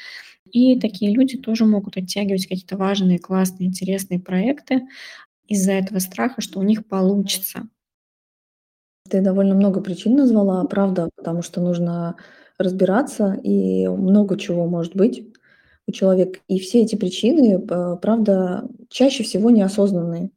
И 0.52 0.80
такие 0.80 1.14
люди 1.14 1.38
тоже 1.38 1.66
могут 1.66 1.98
оттягивать 1.98 2.48
какие-то 2.48 2.78
важные, 2.78 3.20
классные, 3.20 3.68
интересные 3.68 4.20
проекты 4.20 4.82
из-за 5.48 5.74
этого 5.74 6.00
страха, 6.00 6.42
что 6.42 6.60
у 6.60 6.64
них 6.64 6.88
получится. 6.88 7.68
Ты 9.10 9.22
довольно 9.22 9.56
много 9.56 9.80
причин 9.80 10.16
назвала, 10.16 10.64
правда, 10.66 11.10
потому 11.16 11.42
что 11.42 11.62
нужно 11.62 12.18
разбираться, 12.58 13.40
и 13.44 13.88
много 13.88 14.38
чего 14.38 14.68
может 14.68 14.96
быть 14.96 15.28
у 15.88 15.92
человека. 15.92 16.40
И 16.48 16.60
все 16.60 16.82
эти 16.82 16.96
причины, 16.96 17.60
правда, 17.60 18.68
чаще 18.90 19.24
всего 19.24 19.50
неосознанные. 19.50 20.32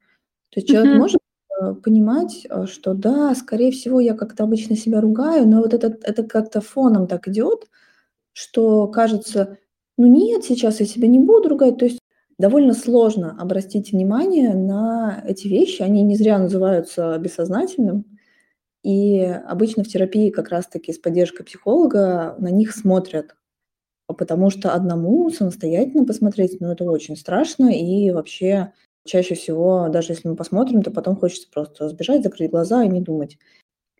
То 0.52 0.61
есть 0.61 0.69
человек 0.69 0.92
Мгм. 0.92 0.95
может, 0.95 1.21
э, 1.62 1.75
понимать, 1.75 2.47
э, 2.50 2.66
что 2.66 2.95
да, 2.95 3.35
скорее 3.35 3.71
всего, 3.73 4.00
я 4.00 4.14
как-то 4.14 4.45
обычно 4.45 4.76
себя 4.76 5.00
ругаю, 5.00 5.49
но 5.49 5.59
вот 5.61 5.75
этот 5.75 6.02
это 6.04 6.25
как-то 6.25 6.61
фоном 6.61 7.07
так 7.07 7.28
идет, 7.28 7.69
что 8.33 8.88
кажется: 8.88 9.59
"Ну 9.99 10.07
нет, 10.09 10.45
сейчас 10.45 10.80
я 10.80 10.87
себя 10.87 11.09
не 11.09 11.21
буду 11.21 11.49
ругать". 11.50 11.78
То 11.78 11.87
есть 11.87 12.00
довольно 12.38 12.75
сложно 12.75 13.37
обратить 13.40 13.92
внимание 13.92 14.54
на 14.54 15.23
эти 15.26 15.49
вещи. 15.49 15.83
Они 15.83 16.02
не 16.02 16.16
зря 16.16 16.38
называются 16.38 17.19
бессознательным. 17.19 18.07
И 18.85 19.21
обычно 19.23 19.85
в 19.85 19.88
терапии 19.88 20.30
как 20.30 20.50
раз 20.50 20.66
таки 20.69 20.92
с 20.92 20.99
поддержкой 20.99 21.45
психолога 21.45 22.37
на 22.38 22.50
них 22.50 22.73
смотрят. 22.75 23.37
Потому 24.09 24.50
что 24.50 24.75
одному 24.75 25.30
самостоятельно 25.30 26.04
посмотреть, 26.07 26.59
ну, 26.61 26.69
это 26.73 26.85
очень 26.85 27.16
страшно. 27.16 27.71
И 27.73 28.11
вообще 28.12 28.73
Чаще 29.07 29.35
всего, 29.35 29.88
даже 29.88 30.12
если 30.12 30.28
мы 30.28 30.37
посмотрим, 30.37 30.83
то 30.83 30.90
потом 30.90 31.16
хочется 31.16 31.49
просто 31.50 31.88
сбежать, 31.88 32.23
закрыть 32.23 32.50
глаза 32.50 32.85
и 32.85 32.88
не 32.88 33.00
думать. 33.00 33.38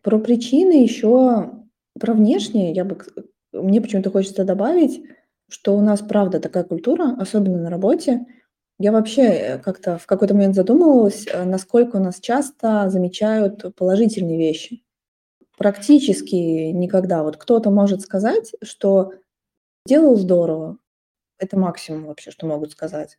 Про 0.03 0.19
причины 0.19 0.83
еще, 0.83 1.51
про 1.99 2.13
внешние, 2.13 2.71
я 2.71 2.85
бы, 2.85 2.97
мне 3.51 3.81
почему-то 3.81 4.11
хочется 4.11 4.43
добавить, 4.43 5.03
что 5.49 5.75
у 5.75 5.81
нас, 5.81 6.01
правда, 6.01 6.39
такая 6.39 6.63
культура, 6.63 7.15
особенно 7.19 7.57
на 7.57 7.69
работе. 7.69 8.25
Я 8.79 8.91
вообще 8.91 9.23
э, 9.23 9.59
как-то 9.59 9.97
в 9.97 10.05
какой-то 10.05 10.33
момент 10.33 10.55
задумывалась, 10.55 11.27
э, 11.27 11.43
насколько 11.43 11.97
у 11.97 11.99
нас 11.99 12.19
часто 12.19 12.89
замечают 12.89 13.75
положительные 13.75 14.37
вещи. 14.37 14.83
Практически 15.57 16.71
никогда. 16.71 17.21
Вот 17.23 17.37
кто-то 17.37 17.69
может 17.69 18.01
сказать, 18.01 18.53
что 18.63 19.13
делал 19.85 20.15
здорово. 20.15 20.77
Это 21.37 21.59
максимум 21.59 22.05
вообще, 22.05 22.31
что 22.31 22.47
могут 22.47 22.71
сказать. 22.71 23.17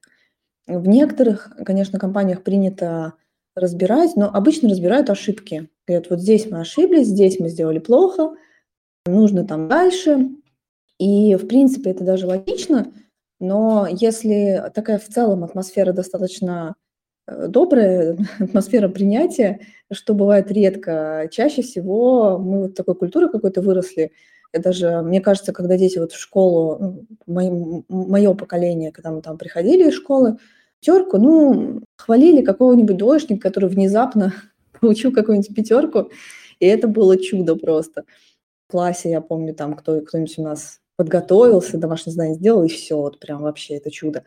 В 0.66 0.86
некоторых, 0.86 1.50
конечно, 1.64 1.98
компаниях 1.98 2.42
принято 2.42 3.14
разбирать, 3.54 4.16
но 4.16 4.30
обычно 4.32 4.68
разбирают 4.68 5.10
ошибки. 5.10 5.68
Говорят, 5.86 6.10
вот 6.10 6.20
здесь 6.20 6.50
мы 6.50 6.60
ошиблись, 6.60 7.08
здесь 7.08 7.38
мы 7.38 7.48
сделали 7.48 7.78
плохо, 7.78 8.34
нужно 9.06 9.46
там 9.46 9.68
дальше. 9.68 10.30
И, 10.98 11.34
в 11.34 11.48
принципе, 11.48 11.90
это 11.90 12.04
даже 12.04 12.26
логично, 12.26 12.92
но 13.40 13.88
если 13.90 14.70
такая 14.72 14.98
в 14.98 15.08
целом 15.08 15.42
атмосфера 15.42 15.92
достаточно 15.92 16.76
э, 17.26 17.48
добрая, 17.48 18.16
атмосфера 18.38 18.88
принятия, 18.88 19.60
что 19.92 20.14
бывает 20.14 20.52
редко, 20.52 21.28
чаще 21.32 21.62
всего 21.62 22.38
мы 22.38 22.62
вот 22.62 22.76
такой 22.76 22.94
культурой 22.94 23.30
какой-то 23.30 23.60
выросли, 23.60 24.12
я 24.52 24.60
даже, 24.60 25.00
мне 25.02 25.20
кажется, 25.20 25.52
когда 25.52 25.76
дети 25.78 25.98
вот 25.98 26.12
в 26.12 26.18
школу, 26.18 27.06
ну, 27.26 27.84
мое 27.88 28.34
поколение, 28.34 28.92
когда 28.92 29.10
мы 29.10 29.22
там 29.22 29.38
приходили 29.38 29.88
из 29.88 29.94
школы, 29.94 30.38
пятерку, 30.80 31.18
ну, 31.18 31.82
хвалили 31.96 32.44
какого-нибудь 32.44 32.96
двоечника, 32.96 33.48
который 33.48 33.68
внезапно 33.68 34.34
получил 34.80 35.12
какую-нибудь 35.12 35.54
пятерку, 35.54 36.10
и 36.60 36.66
это 36.66 36.88
было 36.88 37.16
чудо 37.18 37.56
просто. 37.56 38.04
В 38.68 38.72
классе, 38.72 39.10
я 39.10 39.20
помню, 39.20 39.54
там 39.54 39.74
кто, 39.74 40.00
кто-нибудь 40.00 40.38
у 40.38 40.42
нас 40.42 40.80
подготовился, 40.96 41.78
домашнее 41.78 42.12
задание 42.12 42.36
сделал, 42.36 42.64
и 42.64 42.68
все, 42.68 42.96
вот 42.96 43.18
прям 43.18 43.42
вообще 43.42 43.76
это 43.76 43.90
чудо. 43.90 44.24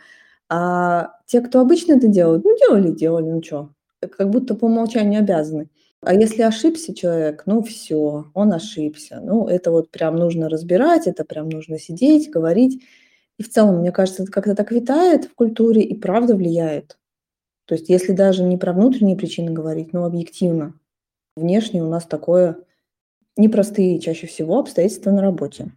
А 0.49 1.13
те, 1.25 1.41
кто 1.41 1.59
обычно 1.59 1.93
это 1.93 2.07
делают, 2.07 2.43
ну, 2.43 2.55
делали, 2.57 2.91
делали, 2.91 3.25
ну 3.25 3.43
что, 3.43 3.69
как 3.99 4.29
будто 4.29 4.55
по 4.55 4.65
умолчанию 4.65 5.19
обязаны. 5.19 5.69
А 6.05 6.13
если 6.13 6.43
ошибся 6.43 6.93
человек, 6.93 7.43
ну 7.47 7.63
все, 7.63 8.25
он 8.33 8.53
ошибся. 8.53 9.19
Ну, 9.23 9.47
это 9.47 9.71
вот 9.71 9.89
прям 9.89 10.15
нужно 10.15 10.49
разбирать, 10.49 11.07
это 11.07 11.25
прям 11.25 11.49
нужно 11.49 11.79
сидеть, 11.79 12.29
говорить. 12.29 12.83
И 13.39 13.43
в 13.43 13.49
целом, 13.49 13.79
мне 13.79 13.91
кажется, 13.91 14.23
это 14.23 14.31
как-то 14.31 14.55
так 14.55 14.71
витает 14.71 15.25
в 15.25 15.33
культуре 15.33 15.81
и 15.81 15.95
правда 15.95 16.35
влияет. 16.35 16.99
То 17.65 17.73
есть 17.73 17.89
если 17.89 18.13
даже 18.13 18.43
не 18.43 18.57
про 18.57 18.71
внутренние 18.71 19.17
причины 19.17 19.51
говорить, 19.51 19.93
но 19.93 20.05
объективно, 20.05 20.79
внешне 21.35 21.83
у 21.83 21.89
нас 21.89 22.05
такое 22.05 22.59
непростые 23.35 23.99
чаще 23.99 24.27
всего 24.27 24.59
обстоятельства 24.59 25.09
на 25.09 25.23
работе. 25.23 25.71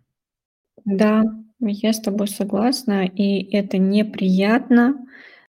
Да, 0.85 1.23
я 1.61 1.93
с 1.93 2.01
тобой 2.01 2.29
согласна, 2.29 3.07
и 3.07 3.51
это 3.57 3.79
неприятно. 3.79 5.07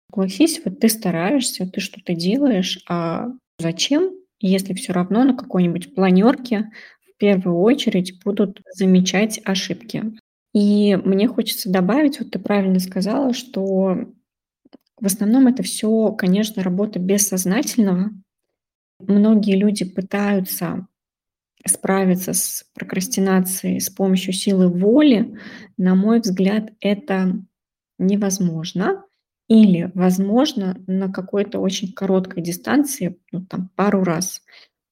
Согласись, 0.08 0.60
вот 0.64 0.78
ты 0.78 0.88
стараешься, 0.88 1.68
ты 1.68 1.80
что-то 1.80 2.14
делаешь, 2.14 2.82
а 2.88 3.32
зачем? 3.58 4.17
Если 4.40 4.74
все 4.74 4.92
равно 4.92 5.24
на 5.24 5.36
какой-нибудь 5.36 5.94
планерке 5.94 6.70
в 7.00 7.16
первую 7.18 7.58
очередь 7.58 8.22
будут 8.24 8.60
замечать 8.74 9.40
ошибки. 9.44 10.12
И 10.54 10.96
мне 10.96 11.28
хочется 11.28 11.70
добавить, 11.70 12.20
вот 12.20 12.30
ты 12.30 12.38
правильно 12.38 12.78
сказала, 12.78 13.34
что 13.34 14.06
в 15.00 15.06
основном 15.06 15.46
это 15.46 15.62
все, 15.62 16.12
конечно, 16.12 16.62
работа 16.62 16.98
бессознательного. 16.98 18.10
Многие 19.00 19.56
люди 19.56 19.84
пытаются 19.84 20.86
справиться 21.66 22.32
с 22.32 22.64
прокрастинацией 22.74 23.80
с 23.80 23.90
помощью 23.90 24.32
силы 24.32 24.68
воли. 24.68 25.38
На 25.76 25.94
мой 25.94 26.20
взгляд, 26.20 26.70
это 26.80 27.40
невозможно. 27.98 29.04
Или, 29.48 29.90
возможно, 29.94 30.76
на 30.86 31.10
какой-то 31.10 31.58
очень 31.60 31.92
короткой 31.92 32.42
дистанции, 32.42 33.16
ну, 33.32 33.40
там, 33.46 33.70
пару 33.76 34.04
раз. 34.04 34.42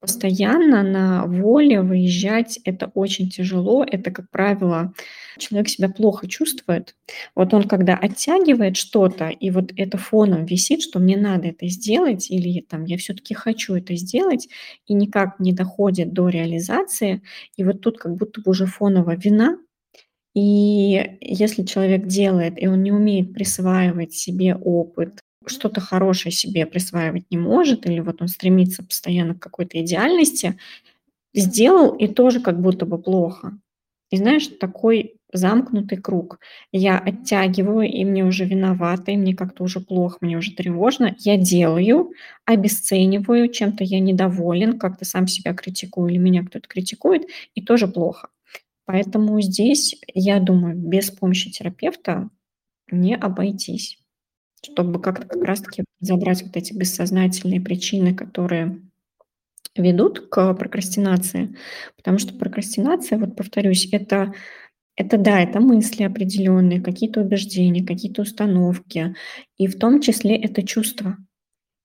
Постоянно 0.00 0.82
на 0.82 1.26
воле 1.26 1.82
выезжать- 1.82 2.60
это 2.64 2.86
очень 2.94 3.28
тяжело. 3.30 3.84
Это, 3.84 4.10
как 4.10 4.30
правило, 4.30 4.92
человек 5.38 5.68
себя 5.68 5.88
плохо 5.88 6.28
чувствует. 6.28 6.94
Вот 7.34 7.52
он 7.54 7.64
когда 7.64 7.94
оттягивает 7.96 8.76
что-то, 8.76 9.28
и 9.28 9.50
вот 9.50 9.72
это 9.76 9.98
фоном 9.98 10.46
висит, 10.46 10.82
что 10.82 11.00
мне 11.00 11.16
надо 11.16 11.48
это 11.48 11.66
сделать, 11.68 12.30
или 12.30 12.60
там 12.60 12.84
я 12.84 12.96
все 12.98 13.14
таки 13.14 13.34
хочу 13.34 13.75
это 13.75 13.94
сделать, 13.96 14.48
и 14.86 14.94
никак 14.94 15.40
не 15.40 15.52
доходит 15.52 16.12
до 16.12 16.28
реализации, 16.28 17.22
и 17.56 17.64
вот 17.64 17.80
тут 17.80 17.98
как 17.98 18.14
будто 18.16 18.40
бы 18.40 18.50
уже 18.52 18.66
фоновая 18.66 19.16
вина, 19.16 19.58
и 20.37 21.16
если 21.23 21.64
человек 21.64 22.07
делает, 22.07 22.62
и 22.62 22.69
он 22.69 22.83
не 22.83 22.93
умеет 22.93 23.33
присваивать 23.33 24.12
себе 24.14 24.55
опыт, 24.55 25.21
что-то 25.47 25.81
хорошее 25.81 26.33
себе 26.33 26.66
присваивать 26.66 27.25
не 27.31 27.38
может, 27.38 27.87
или 27.87 28.00
вот 28.00 28.21
он 28.21 28.28
стремится 28.28 28.85
постоянно 28.85 29.35
к 29.35 29.40
какой-то 29.40 29.81
идеальности, 29.83 30.59
сделал 31.35 31.95
и 31.97 32.09
тоже 32.09 32.40
как 32.40 32.61
будто 32.61 32.87
бы 32.87 32.99
плохо. 32.99 33.59
И 34.11 34.16
знаешь, 34.19 34.49
такой 34.49 35.16
замкнутый 35.33 35.99
круг. 35.99 36.38
Я 36.73 36.99
оттягиваю, 36.99 37.88
и 37.90 38.05
мне 38.05 38.25
уже 38.25 38.45
виновата, 38.45 39.12
и 39.12 39.16
мне 39.16 39.35
как-то 39.35 39.64
уже 39.64 39.81
плохо, 39.81 40.19
мне 40.23 40.37
уже 40.38 40.52
тревожно. 40.55 41.16
Я 41.19 41.37
делаю, 41.38 42.12
обесцениваю, 42.47 43.49
чем-то 43.50 43.85
я 43.85 44.00
недоволен, 44.00 44.78
как-то 44.78 45.05
сам 45.05 45.26
себя 45.28 45.55
критикую 45.55 46.11
или 46.11 46.19
меня 46.19 46.45
кто-то 46.45 46.69
критикует, 46.69 47.26
и 47.55 47.62
тоже 47.62 47.88
плохо. 47.88 48.28
Поэтому 48.87 49.40
здесь, 49.40 49.97
я 50.14 50.40
думаю, 50.40 50.76
без 50.76 51.11
помощи 51.11 51.50
терапевта 51.50 52.31
не 52.90 53.16
обойтись, 53.16 53.99
чтобы 54.62 55.02
как-то 55.02 55.26
как 55.26 55.43
раз-таки 55.43 55.85
забрать 56.00 56.43
вот 56.43 56.57
эти 56.57 56.73
бессознательные 56.73 57.61
причины, 57.61 58.14
которые 58.14 58.81
ведут 59.76 60.28
к 60.28 60.55
прокрастинации. 60.55 61.57
Потому 61.97 62.19
что 62.19 62.35
прокрастинация, 62.35 63.19
вот 63.19 63.37
повторюсь, 63.37 63.88
это, 63.90 64.33
это 64.95 65.19
да, 65.19 65.40
это 65.40 65.61
мысли 65.61 66.05
определенные, 66.05 66.81
какие-то 66.81 67.21
убеждения, 67.21 67.85
какие-то 67.85 68.23
установки, 68.23 69.16
и 69.59 69.66
в 69.66 69.78
том 69.78 70.00
числе 70.00 70.37
это 70.37 70.62
чувства. 70.62 71.16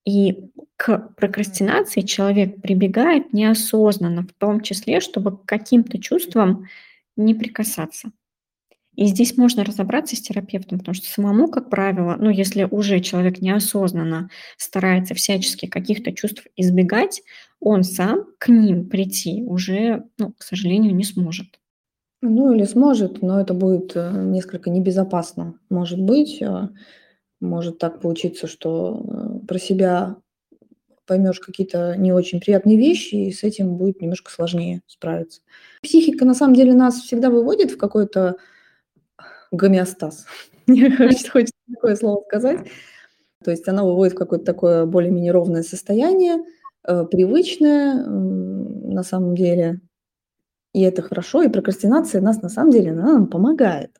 И 0.05 0.51
к 0.77 1.13
прокрастинации 1.17 2.01
человек 2.01 2.61
прибегает 2.61 3.33
неосознанно, 3.33 4.23
в 4.23 4.33
том 4.33 4.61
числе, 4.61 4.99
чтобы 4.99 5.37
к 5.37 5.45
каким-то 5.45 5.99
чувствам 5.99 6.67
не 7.15 7.33
прикасаться. 7.33 8.11
И 8.95 9.05
здесь 9.05 9.37
можно 9.37 9.63
разобраться 9.63 10.15
с 10.15 10.21
терапевтом, 10.21 10.79
потому 10.79 10.95
что 10.95 11.07
самому, 11.07 11.47
как 11.47 11.69
правило, 11.69 12.17
ну, 12.19 12.29
если 12.29 12.67
уже 12.69 12.99
человек 12.99 13.39
неосознанно 13.39 14.29
старается 14.57 15.15
всячески 15.15 15.65
каких-то 15.65 16.11
чувств 16.11 16.45
избегать, 16.57 17.21
он 17.61 17.83
сам 17.83 18.25
к 18.37 18.49
ним 18.49 18.89
прийти 18.89 19.43
уже, 19.43 20.03
ну, 20.17 20.33
к 20.33 20.43
сожалению, 20.43 20.93
не 20.93 21.05
сможет. 21.05 21.59
Ну, 22.21 22.53
или 22.53 22.65
сможет, 22.65 23.21
но 23.21 23.39
это 23.39 23.53
будет 23.53 23.93
э, 23.95 24.11
несколько 24.11 24.69
небезопасно. 24.69 25.55
Может 25.69 25.99
быть, 25.99 26.41
э, 26.41 26.67
может 27.39 27.79
так 27.79 28.01
получиться, 28.01 28.45
что 28.45 29.03
э, 29.03 29.45
про 29.47 29.57
себя 29.57 30.17
поймешь 31.05 31.39
какие-то 31.39 31.95
не 31.97 32.11
очень 32.11 32.39
приятные 32.39 32.77
вещи, 32.77 33.15
и 33.15 33.31
с 33.31 33.43
этим 33.43 33.75
будет 33.75 34.01
немножко 34.01 34.31
сложнее 34.31 34.81
справиться. 34.87 35.41
Психика 35.81 36.25
на 36.25 36.33
самом 36.33 36.55
деле 36.55 36.73
нас 36.73 37.01
всегда 37.01 37.29
выводит 37.29 37.71
в 37.71 37.77
какой-то 37.77 38.37
гомеостаз. 39.51 40.25
Хочется 40.67 41.53
такое 41.73 41.95
слово 41.95 42.23
сказать. 42.27 42.67
То 43.43 43.51
есть 43.51 43.67
она 43.67 43.83
выводит 43.83 44.13
в 44.13 44.17
какое-то 44.17 44.45
такое 44.45 44.85
более-менее 44.85 45.31
ровное 45.31 45.63
состояние, 45.63 46.43
э, 46.87 47.05
привычное 47.05 48.05
на 48.05 49.03
самом 49.03 49.35
деле. 49.35 49.81
И 50.73 50.81
это 50.81 51.01
хорошо. 51.01 51.41
И 51.41 51.49
прокрастинация 51.49 52.21
нас 52.21 52.41
на 52.41 52.49
самом 52.49 52.71
деле 52.71 52.91
она 52.91 53.13
нам 53.13 53.27
помогает. 53.27 53.99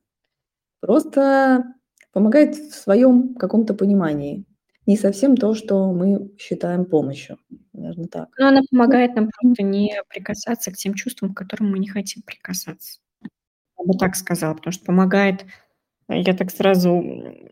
Просто 0.80 1.66
помогает 2.14 2.56
в 2.56 2.76
своем 2.76 3.36
каком-то 3.36 3.74
понимании. 3.74 4.46
Не 4.92 4.98
совсем 4.98 5.38
то, 5.38 5.56
что 5.56 5.94
мы 5.94 6.32
считаем 6.38 6.84
помощью. 6.84 7.38
Наверное, 7.72 8.08
так. 8.08 8.28
Но 8.38 8.50
она 8.50 8.60
помогает 8.70 9.16
нам 9.16 9.30
просто 9.30 9.64
не 9.64 9.96
прикасаться 10.10 10.70
к 10.70 10.76
тем 10.76 10.96
чувствам, 10.96 11.34
к 11.34 11.38
которым 11.38 11.72
мы 11.72 11.80
не 11.80 11.88
хотим 11.88 12.24
прикасаться. 12.24 13.00
Я 13.22 13.86
бы 13.86 13.98
так 13.98 14.18
сказала, 14.18 14.54
потому 14.54 14.74
что 14.74 14.84
помогает 14.84 15.46
я 16.10 16.34
так 16.34 16.52
сразу 16.52 17.02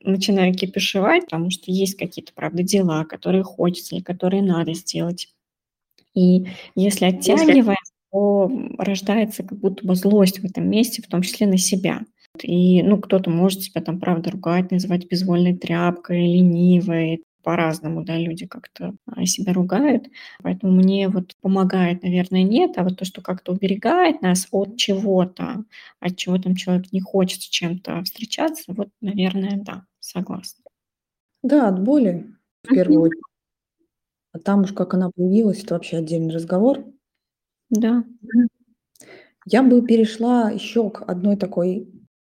начинаю 0.03 0.53
кипишевать, 0.53 1.23
потому 1.29 1.49
что 1.49 1.71
есть 1.71 1.95
какие-то, 1.95 2.33
правда, 2.33 2.61
дела, 2.61 3.05
которые 3.05 3.43
хочется 3.43 3.95
или 3.95 4.03
которые 4.03 4.43
надо 4.43 4.73
сделать. 4.73 5.29
И 6.13 6.45
если 6.75 7.05
оттягиваем, 7.05 7.77
то 8.11 8.51
рождается 8.77 9.43
как 9.43 9.57
будто 9.59 9.87
бы 9.87 9.95
злость 9.95 10.39
в 10.39 10.45
этом 10.45 10.69
месте, 10.69 11.01
в 11.01 11.07
том 11.07 11.21
числе 11.21 11.47
на 11.47 11.57
себя. 11.57 12.01
И, 12.43 12.83
ну, 12.83 12.99
кто-то 12.99 13.29
может 13.29 13.61
себя 13.61 13.81
там, 13.81 13.99
правда, 13.99 14.31
ругать, 14.31 14.71
называть 14.71 15.07
безвольной 15.07 15.55
тряпкой, 15.55 16.21
ленивой, 16.21 17.23
по-разному, 17.43 18.03
да, 18.03 18.17
люди 18.17 18.45
как-то 18.47 18.93
а, 19.05 19.25
себя 19.25 19.53
ругают. 19.53 20.07
Поэтому 20.43 20.73
мне 20.73 21.07
вот 21.09 21.35
помогает, 21.41 22.03
наверное, 22.03 22.43
нет, 22.43 22.77
а 22.77 22.83
вот 22.83 22.97
то, 22.97 23.05
что 23.05 23.21
как-то 23.21 23.51
уберегает 23.53 24.21
нас 24.21 24.47
от 24.51 24.77
чего-то, 24.77 25.63
от 25.99 26.15
чего 26.17 26.37
там 26.37 26.55
человек 26.55 26.91
не 26.91 27.01
хочет 27.01 27.41
с 27.41 27.45
чем-то 27.45 28.03
встречаться, 28.03 28.73
вот, 28.73 28.89
наверное, 29.01 29.57
да, 29.57 29.85
согласна. 29.99 30.63
Да, 31.43 31.69
от 31.69 31.81
боли 31.83 32.27
в 32.63 32.69
первую 32.73 33.01
очередь. 33.01 33.23
А 34.33 34.39
там 34.39 34.61
уж 34.61 34.73
как 34.73 34.93
она 34.93 35.09
появилась, 35.15 35.63
это 35.63 35.73
вообще 35.75 35.97
отдельный 35.97 36.33
разговор. 36.33 36.85
Да. 37.69 38.03
Я 39.45 39.63
бы 39.63 39.81
перешла 39.85 40.51
еще 40.51 40.89
к 40.89 41.01
одной 41.09 41.37
такой 41.37 41.89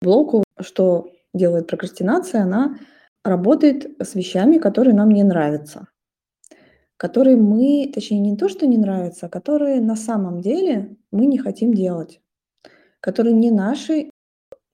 блоку, 0.01 0.43
что 0.59 1.11
делает 1.33 1.67
прокрастинация, 1.67 2.43
она 2.43 2.77
работает 3.23 4.01
с 4.01 4.15
вещами, 4.15 4.57
которые 4.57 4.93
нам 4.93 5.09
не 5.09 5.23
нравятся. 5.23 5.87
Которые 6.97 7.35
мы, 7.35 7.91
точнее, 7.93 8.19
не 8.19 8.37
то, 8.37 8.49
что 8.49 8.67
не 8.67 8.77
нравятся, 8.77 9.25
а 9.25 9.29
которые 9.29 9.81
на 9.81 9.95
самом 9.95 10.41
деле 10.41 10.95
мы 11.11 11.25
не 11.25 11.37
хотим 11.37 11.73
делать. 11.73 12.21
Которые 12.99 13.33
не 13.33 13.51
наши. 13.51 14.11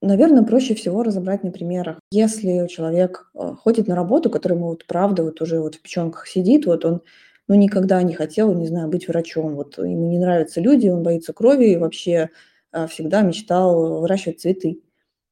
Наверное, 0.02 0.44
проще 0.44 0.76
всего 0.76 1.04
разобрать 1.04 1.44
на 1.44 1.52
примерах. 1.52 2.00
Если 2.12 2.68
человек 2.68 3.32
э, 3.34 3.54
ходит 3.56 3.88
на 3.88 3.96
работу, 3.96 4.30
которая 4.30 4.60
ему 4.60 4.70
вот 4.70 4.86
правда 4.86 5.24
вот 5.24 5.42
уже 5.42 5.60
вот 5.60 5.76
в 5.76 5.82
печенках 5.82 6.28
сидит, 6.28 6.66
вот 6.66 6.86
он 6.86 7.02
ну, 7.48 7.56
никогда 7.56 8.04
не 8.04 8.14
хотел, 8.14 8.54
не 8.54 8.68
знаю, 8.68 8.90
быть 8.90 9.08
врачом. 9.08 9.56
Вот 9.56 9.78
ему 9.78 10.10
не 10.10 10.20
нравятся 10.20 10.62
люди, 10.62 10.88
он 10.90 11.02
боится 11.02 11.34
крови 11.34 11.72
и 11.72 11.78
вообще 11.78 12.30
э, 12.74 12.88
всегда 12.88 13.22
мечтал 13.22 14.02
выращивать 14.02 14.42
цветы 14.42 14.82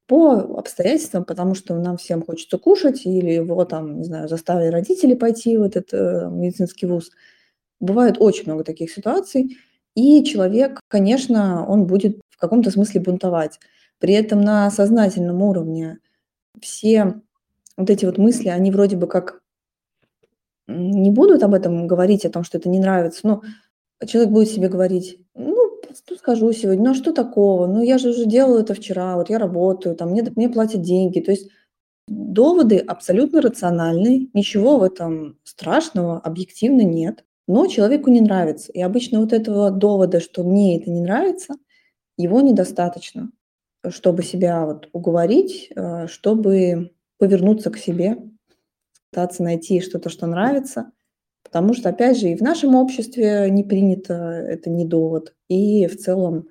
по 0.08 0.58
обстоятельствам, 0.58 1.26
потому 1.26 1.56
что 1.56 1.76
нам 1.76 1.98
всем 1.98 2.24
хочется 2.24 2.58
кушать, 2.58 3.06
или 3.06 3.32
его 3.32 3.66
там, 3.66 3.98
не 3.98 4.04
знаю, 4.04 4.28
заставили 4.28 4.70
родители 4.70 5.16
пойти 5.16 5.58
в 5.58 5.64
этот 5.64 5.94
э, 5.94 6.30
медицинский 6.32 6.86
вуз. 6.86 7.12
Бывает 7.80 8.18
очень 8.20 8.46
много 8.46 8.64
таких 8.64 8.92
ситуаций, 8.92 9.58
и 9.96 10.24
человек, 10.24 10.80
конечно, 10.88 11.66
он 11.68 11.88
будет 11.88 12.20
в 12.30 12.38
каком-то 12.38 12.70
смысле 12.70 13.02
бунтовать. 13.02 13.60
При 14.00 14.14
этом 14.14 14.42
на 14.42 14.70
сознательном 14.70 15.42
уровне 15.42 16.00
все 16.62 17.22
вот 17.78 17.90
эти 17.90 18.06
вот 18.06 18.18
мысли, 18.18 18.50
они 18.50 18.72
вроде 18.72 18.98
бы 18.98 19.08
как 19.08 19.42
не 20.68 21.12
будут 21.12 21.44
об 21.44 21.54
этом 21.54 21.88
говорить, 21.88 22.26
о 22.26 22.30
том, 22.30 22.44
что 22.44 22.58
это 22.58 22.70
не 22.70 22.80
нравится, 22.80 23.22
но 23.24 23.42
человек 24.06 24.32
будет 24.32 24.50
себе 24.50 24.68
говорить, 24.68 25.20
ну, 25.36 25.55
ну, 26.10 26.16
схожу 26.16 26.52
сегодня, 26.52 26.84
ну, 26.84 26.92
а 26.92 26.94
что 26.94 27.14
такого? 27.14 27.68
Ну, 27.68 27.82
я 27.82 27.98
же 27.98 28.10
уже 28.10 28.26
делала 28.26 28.60
это 28.60 28.74
вчера, 28.74 29.16
вот 29.16 29.30
я 29.30 29.38
работаю, 29.38 29.96
там, 29.96 30.12
мне, 30.12 30.24
мне 30.36 30.50
платят 30.50 30.82
деньги. 30.82 31.20
То 31.20 31.32
есть 31.32 31.50
доводы 32.08 32.78
абсолютно 32.78 33.42
рациональные, 33.42 34.30
ничего 34.34 34.78
в 34.78 34.84
этом 34.84 35.40
страшного 35.44 36.20
объективно 36.20 36.82
нет, 36.82 37.26
но 37.48 37.68
человеку 37.68 38.10
не 38.10 38.22
нравится. 38.22 38.72
И 38.72 38.82
обычно 38.82 39.20
вот 39.20 39.34
этого 39.34 39.72
довода, 39.72 40.20
что 40.20 40.44
мне 40.44 40.80
это 40.80 40.90
не 40.90 41.02
нравится, 41.02 41.56
его 42.18 42.42
недостаточно, 42.42 43.32
чтобы 43.90 44.24
себя 44.24 44.66
вот 44.66 44.90
уговорить, 44.94 45.72
э, 45.76 46.08
чтобы 46.08 46.92
повернуться 47.18 47.70
к 47.72 47.78
себе, 47.78 48.18
пытаться 49.12 49.44
найти 49.44 49.82
что-то, 49.82 50.10
что 50.10 50.28
нравится– 50.28 50.92
Потому 51.56 51.74
что, 51.74 51.88
опять 51.88 52.20
же, 52.20 52.32
и 52.32 52.36
в 52.36 52.42
нашем 52.42 52.76
обществе 52.76 53.50
не 53.50 53.64
принято, 53.64 54.14
это 54.14 54.70
не 54.70 54.84
довод. 54.84 55.34
И 55.48 55.88
в 55.88 55.96
целом 55.96 56.50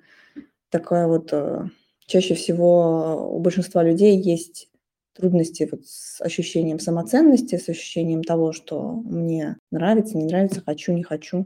такая 0.71 1.05
вот 1.05 1.29
э, 1.31 1.69
чаще 2.07 2.33
всего 2.33 3.29
у 3.31 3.39
большинства 3.39 3.83
людей 3.83 4.19
есть 4.19 4.67
трудности 5.13 5.69
вот 5.71 5.85
с 5.85 6.19
ощущением 6.21 6.79
самоценности, 6.79 7.55
с 7.55 7.69
ощущением 7.69 8.23
того, 8.23 8.51
что 8.51 8.93
мне 8.93 9.57
нравится, 9.69 10.17
не 10.17 10.25
нравится, 10.25 10.63
хочу, 10.65 10.91
не 10.91 11.03
хочу. 11.03 11.45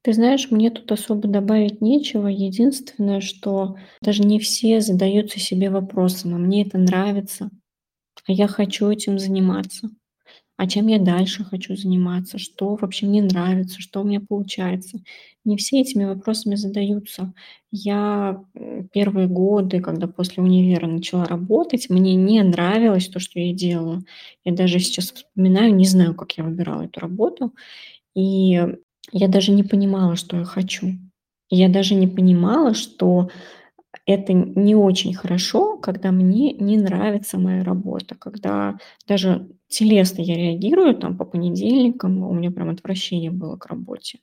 Ты 0.00 0.14
знаешь, 0.14 0.50
мне 0.50 0.70
тут 0.70 0.90
особо 0.92 1.28
добавить 1.28 1.82
нечего. 1.82 2.26
Единственное, 2.26 3.20
что 3.20 3.76
даже 4.00 4.22
не 4.22 4.40
все 4.40 4.80
задаются 4.80 5.38
себе 5.38 5.68
вопросом, 5.68 6.34
а 6.34 6.38
мне 6.38 6.64
это 6.64 6.78
нравится, 6.78 7.50
а 8.26 8.32
я 8.32 8.48
хочу 8.48 8.90
этим 8.90 9.18
заниматься 9.18 9.90
а 10.56 10.68
чем 10.68 10.86
я 10.86 10.98
дальше 10.98 11.44
хочу 11.44 11.76
заниматься, 11.76 12.38
что 12.38 12.76
вообще 12.76 13.06
мне 13.06 13.22
нравится, 13.22 13.80
что 13.80 14.00
у 14.00 14.04
меня 14.04 14.20
получается. 14.20 15.00
Не 15.44 15.56
все 15.56 15.80
этими 15.80 16.04
вопросами 16.04 16.54
задаются. 16.54 17.32
Я 17.72 18.44
первые 18.92 19.26
годы, 19.26 19.80
когда 19.80 20.06
после 20.06 20.42
универа 20.42 20.86
начала 20.86 21.24
работать, 21.24 21.90
мне 21.90 22.14
не 22.14 22.42
нравилось 22.42 23.08
то, 23.08 23.18
что 23.18 23.40
я 23.40 23.52
делала. 23.52 24.02
Я 24.44 24.52
даже 24.52 24.78
сейчас 24.78 25.10
вспоминаю, 25.12 25.74
не 25.74 25.86
знаю, 25.86 26.14
как 26.14 26.32
я 26.32 26.44
выбирала 26.44 26.82
эту 26.82 27.00
работу. 27.00 27.52
И 28.14 28.60
я 29.12 29.28
даже 29.28 29.52
не 29.52 29.64
понимала, 29.64 30.16
что 30.16 30.36
я 30.38 30.44
хочу. 30.44 30.92
Я 31.50 31.68
даже 31.68 31.94
не 31.94 32.06
понимала, 32.06 32.74
что 32.74 33.30
это 34.14 34.32
не 34.32 34.74
очень 34.74 35.14
хорошо, 35.14 35.76
когда 35.78 36.12
мне 36.12 36.52
не 36.52 36.76
нравится 36.76 37.38
моя 37.38 37.64
работа, 37.64 38.14
когда 38.14 38.78
даже 39.06 39.48
телесно 39.68 40.22
я 40.22 40.36
реагирую 40.36 40.94
там 40.96 41.16
по 41.16 41.24
понедельникам, 41.24 42.22
у 42.22 42.32
меня 42.32 42.50
прям 42.50 42.70
отвращение 42.70 43.30
было 43.30 43.56
к 43.56 43.66
работе. 43.66 44.20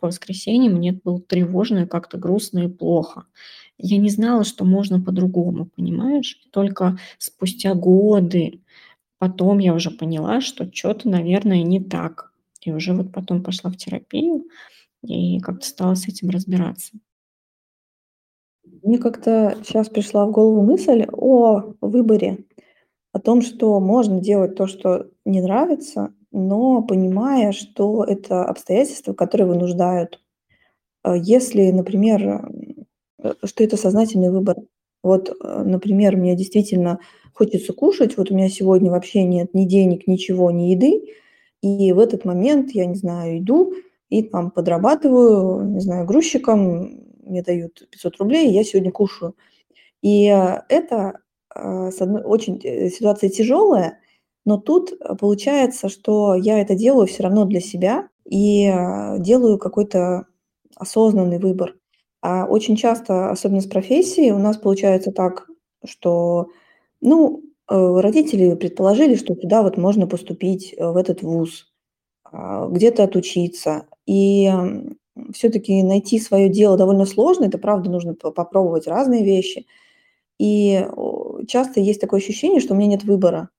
По 0.00 0.08
воскресеньям 0.08 0.74
мне 0.74 0.92
было 0.92 1.20
тревожно, 1.20 1.86
как-то 1.86 2.18
грустно 2.18 2.60
и 2.60 2.68
плохо. 2.68 3.24
Я 3.78 3.98
не 3.98 4.10
знала, 4.10 4.44
что 4.44 4.64
можно 4.64 5.00
по-другому, 5.00 5.66
понимаешь? 5.66 6.40
Только 6.52 6.98
спустя 7.18 7.74
годы 7.74 8.60
потом 9.18 9.58
я 9.58 9.74
уже 9.74 9.90
поняла, 9.90 10.40
что 10.40 10.70
что-то, 10.72 11.08
наверное, 11.08 11.62
не 11.62 11.80
так. 11.82 12.32
И 12.62 12.72
уже 12.72 12.92
вот 12.94 13.12
потом 13.12 13.42
пошла 13.42 13.70
в 13.70 13.76
терапию 13.76 14.44
и 15.02 15.40
как-то 15.40 15.66
стала 15.66 15.94
с 15.96 16.08
этим 16.08 16.30
разбираться. 16.30 16.92
Мне 18.82 18.98
как-то 18.98 19.56
сейчас 19.64 19.88
пришла 19.88 20.26
в 20.26 20.32
голову 20.32 20.62
мысль 20.62 21.06
о 21.12 21.74
выборе, 21.80 22.38
о 23.12 23.20
том, 23.20 23.42
что 23.42 23.78
можно 23.80 24.20
делать 24.20 24.56
то, 24.56 24.66
что 24.66 25.08
не 25.24 25.40
нравится, 25.40 26.14
но 26.32 26.82
понимая, 26.82 27.52
что 27.52 28.04
это 28.04 28.44
обстоятельства, 28.44 29.12
которые 29.12 29.46
вынуждают. 29.48 30.20
Э, 31.04 31.14
если, 31.18 31.70
например, 31.70 32.48
э, 33.22 33.34
что 33.44 33.64
это 33.64 33.76
сознательный 33.76 34.30
выбор. 34.30 34.56
Вот, 35.02 35.30
э, 35.30 35.62
например, 35.64 36.16
мне 36.16 36.36
действительно 36.36 37.00
хочется 37.34 37.72
кушать, 37.72 38.16
вот 38.16 38.30
у 38.30 38.34
меня 38.34 38.48
сегодня 38.48 38.90
вообще 38.90 39.24
нет 39.24 39.54
ни 39.54 39.64
денег, 39.66 40.06
ничего, 40.08 40.50
ни 40.50 40.70
еды, 40.72 41.02
и 41.62 41.92
в 41.92 41.98
этот 42.00 42.24
момент, 42.24 42.72
я 42.72 42.86
не 42.86 42.96
знаю, 42.96 43.38
иду 43.38 43.74
и 44.10 44.22
там 44.22 44.50
подрабатываю, 44.50 45.64
не 45.68 45.80
знаю, 45.80 46.06
грузчиком, 46.06 47.01
мне 47.22 47.42
дают 47.42 47.88
500 47.90 48.18
рублей, 48.18 48.50
я 48.52 48.64
сегодня 48.64 48.92
кушаю. 48.92 49.34
И 50.02 50.26
э, 50.28 50.62
это 50.68 51.20
э, 51.54 51.90
с 51.90 52.00
одной, 52.00 52.22
очень 52.24 52.60
э, 52.62 52.90
ситуация 52.90 53.30
тяжелая, 53.30 54.00
но 54.44 54.58
тут 54.58 54.92
получается, 55.20 55.88
что 55.88 56.34
я 56.34 56.60
это 56.60 56.74
делаю 56.74 57.06
все 57.06 57.22
равно 57.22 57.44
для 57.44 57.60
себя 57.60 58.08
и 58.28 58.72
делаю 59.18 59.58
какой-то 59.58 60.26
осознанный 60.76 61.38
выбор. 61.38 61.76
А 62.22 62.46
очень 62.46 62.76
часто, 62.76 63.30
особенно 63.30 63.60
с 63.60 63.66
профессией, 63.66 64.32
у 64.32 64.38
нас 64.38 64.56
получается 64.56 65.12
так, 65.12 65.46
что, 65.84 66.48
ну, 67.00 67.42
родители 67.68 68.54
предположили, 68.54 69.14
что 69.14 69.34
туда 69.34 69.62
вот 69.62 69.76
можно 69.76 70.06
поступить, 70.08 70.74
в 70.78 70.96
этот 70.96 71.22
вуз, 71.22 71.72
а, 72.24 72.66
где-то 72.68 73.04
отучиться. 73.04 73.86
И 74.06 74.50
все-таки 75.34 75.82
найти 75.82 76.18
свое 76.18 76.48
дело 76.48 76.76
довольно 76.76 77.06
сложно, 77.06 77.44
это 77.44 77.58
правда, 77.58 77.90
нужно 77.90 78.14
попробовать 78.14 78.86
разные 78.86 79.24
вещи. 79.24 79.66
И 80.38 80.86
часто 81.46 81.80
есть 81.80 82.00
такое 82.00 82.20
ощущение, 82.20 82.60
что 82.60 82.74
у 82.74 82.76
меня 82.76 82.88
нет 82.88 83.04
выбора. 83.04 83.50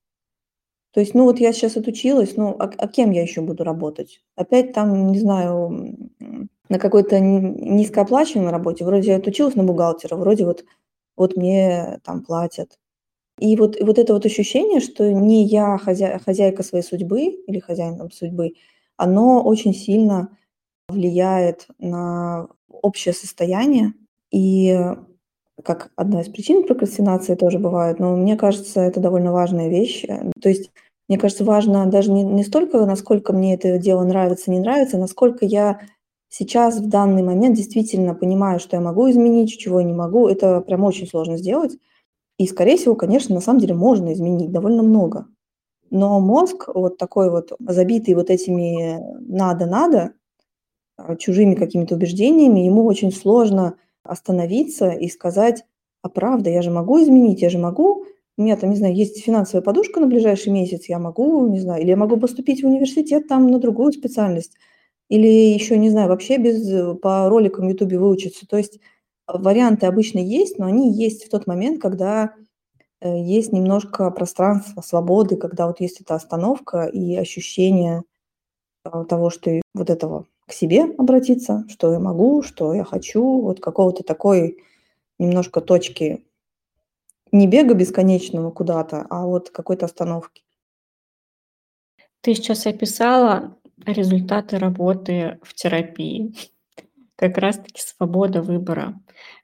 То 0.92 1.00
есть, 1.00 1.14
ну 1.14 1.24
вот 1.24 1.40
я 1.40 1.52
сейчас 1.52 1.76
отучилась, 1.76 2.36
ну 2.36 2.50
а, 2.58 2.70
а 2.78 2.88
кем 2.88 3.10
я 3.10 3.22
еще 3.22 3.40
буду 3.40 3.64
работать? 3.64 4.20
Опять 4.36 4.72
там, 4.72 5.08
не 5.10 5.18
знаю, 5.18 6.10
на 6.68 6.78
какой-то 6.78 7.18
низкооплачиваемой 7.18 8.52
работе. 8.52 8.84
Вроде 8.84 9.10
я 9.10 9.16
отучилась 9.16 9.56
на 9.56 9.64
бухгалтера, 9.64 10.16
вроде 10.16 10.44
вот, 10.44 10.64
вот 11.16 11.36
мне 11.36 11.98
там 12.04 12.22
платят. 12.22 12.78
И 13.40 13.56
вот, 13.56 13.76
вот 13.80 13.98
это 13.98 14.14
вот 14.14 14.24
ощущение, 14.24 14.80
что 14.80 15.12
не 15.12 15.44
я 15.46 15.76
хозя, 15.78 16.20
хозяйка 16.20 16.62
своей 16.62 16.84
судьбы 16.84 17.22
или 17.22 17.58
хозяин 17.58 17.98
судьбы, 18.12 18.52
оно 18.96 19.42
очень 19.42 19.74
сильно 19.74 20.36
влияет 20.88 21.66
на 21.78 22.48
общее 22.68 23.14
состояние. 23.14 23.94
И 24.30 24.76
как 25.62 25.90
одна 25.96 26.22
из 26.22 26.28
причин 26.28 26.66
прокрастинации 26.66 27.34
тоже 27.34 27.58
бывает, 27.58 27.98
но 27.98 28.16
мне 28.16 28.36
кажется, 28.36 28.80
это 28.80 29.00
довольно 29.00 29.32
важная 29.32 29.68
вещь. 29.68 30.04
То 30.40 30.48
есть, 30.48 30.70
мне 31.08 31.18
кажется, 31.18 31.44
важно 31.44 31.86
даже 31.86 32.10
не, 32.10 32.22
не 32.22 32.44
столько, 32.44 32.84
насколько 32.86 33.32
мне 33.32 33.54
это 33.54 33.78
дело 33.78 34.02
нравится, 34.04 34.50
не 34.50 34.58
нравится, 34.58 34.98
насколько 34.98 35.44
я 35.44 35.80
сейчас 36.28 36.80
в 36.80 36.88
данный 36.88 37.22
момент 37.22 37.56
действительно 37.56 38.14
понимаю, 38.14 38.58
что 38.58 38.76
я 38.76 38.82
могу 38.82 39.08
изменить, 39.10 39.56
чего 39.56 39.80
я 39.80 39.86
не 39.86 39.92
могу. 39.92 40.26
Это 40.26 40.60
прям 40.60 40.82
очень 40.82 41.06
сложно 41.06 41.36
сделать. 41.36 41.76
И, 42.38 42.46
скорее 42.48 42.76
всего, 42.76 42.96
конечно, 42.96 43.34
на 43.34 43.40
самом 43.40 43.60
деле 43.60 43.74
можно 43.74 44.12
изменить 44.12 44.50
довольно 44.50 44.82
много. 44.82 45.28
Но 45.90 46.18
мозг 46.18 46.68
вот 46.74 46.98
такой 46.98 47.30
вот 47.30 47.52
забитый 47.60 48.14
вот 48.14 48.30
этими 48.30 49.00
надо-надо, 49.20 50.14
чужими 51.18 51.54
какими-то 51.54 51.94
убеждениями, 51.94 52.60
ему 52.60 52.84
очень 52.84 53.12
сложно 53.12 53.76
остановиться 54.02 54.90
и 54.90 55.08
сказать, 55.08 55.64
а 56.02 56.08
правда, 56.08 56.50
я 56.50 56.62
же 56.62 56.70
могу 56.70 57.02
изменить, 57.02 57.42
я 57.42 57.50
же 57.50 57.58
могу, 57.58 58.04
у 58.36 58.42
меня 58.42 58.56
там, 58.56 58.70
не 58.70 58.76
знаю, 58.76 58.94
есть 58.94 59.22
финансовая 59.22 59.62
подушка 59.62 60.00
на 60.00 60.06
ближайший 60.06 60.52
месяц, 60.52 60.86
я 60.86 60.98
могу, 60.98 61.46
не 61.46 61.60
знаю, 61.60 61.82
или 61.82 61.90
я 61.90 61.96
могу 61.96 62.16
поступить 62.16 62.62
в 62.62 62.66
университет 62.66 63.28
там 63.28 63.46
на 63.46 63.58
другую 63.58 63.92
специальность, 63.92 64.52
или 65.08 65.26
еще, 65.26 65.78
не 65.78 65.90
знаю, 65.90 66.08
вообще 66.08 66.38
без, 66.38 66.98
по 66.98 67.28
роликам 67.28 67.66
в 67.66 67.70
Ютубе 67.70 67.98
выучиться. 67.98 68.46
То 68.46 68.56
есть 68.56 68.80
варианты 69.26 69.86
обычно 69.86 70.18
есть, 70.18 70.58
но 70.58 70.66
они 70.66 70.92
есть 70.92 71.24
в 71.24 71.30
тот 71.30 71.46
момент, 71.46 71.80
когда 71.80 72.34
э, 73.00 73.20
есть 73.22 73.52
немножко 73.52 74.10
пространства, 74.10 74.80
свободы, 74.80 75.36
когда 75.36 75.66
вот 75.66 75.80
есть 75.80 76.00
эта 76.00 76.14
остановка 76.14 76.84
и 76.84 77.16
ощущение 77.16 78.02
а, 78.84 79.04
того, 79.04 79.30
что 79.30 79.60
вот 79.74 79.90
этого 79.90 80.26
к 80.46 80.52
себе 80.52 80.84
обратиться, 80.98 81.64
что 81.68 81.92
я 81.92 81.98
могу, 81.98 82.42
что 82.42 82.74
я 82.74 82.84
хочу, 82.84 83.40
вот 83.40 83.60
какого-то 83.60 84.02
такой 84.02 84.58
немножко 85.18 85.60
точки 85.60 86.24
не 87.32 87.48
бега 87.48 87.74
бесконечного 87.74 88.50
куда-то, 88.50 89.06
а 89.10 89.26
вот 89.26 89.50
какой-то 89.50 89.86
остановки. 89.86 90.42
Ты 92.20 92.34
сейчас 92.34 92.66
описала 92.66 93.56
результаты 93.84 94.58
работы 94.58 95.38
в 95.42 95.54
терапии. 95.54 96.34
Как 97.16 97.38
раз-таки 97.38 97.80
свобода 97.80 98.42
выбора. 98.42 99.00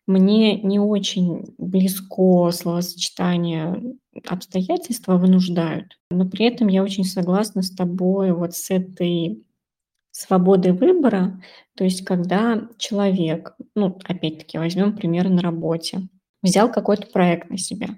Мне 0.06 0.60
не 0.60 0.80
очень 0.80 1.54
близко 1.58 2.50
словосочетание 2.52 3.96
обстоятельства 4.26 5.16
вынуждают, 5.16 5.98
но 6.10 6.28
при 6.28 6.46
этом 6.46 6.68
я 6.68 6.82
очень 6.82 7.04
согласна 7.04 7.62
с 7.62 7.70
тобой 7.70 8.32
вот 8.32 8.54
с 8.54 8.70
этой 8.70 9.44
свободой 10.20 10.72
выбора, 10.72 11.40
то 11.76 11.84
есть 11.84 12.04
когда 12.04 12.68
человек, 12.78 13.54
ну, 13.74 13.98
опять-таки, 14.04 14.58
возьмем 14.58 14.94
пример 14.94 15.28
на 15.28 15.40
работе, 15.40 16.08
взял 16.42 16.70
какой-то 16.70 17.06
проект 17.06 17.50
на 17.50 17.58
себя. 17.58 17.88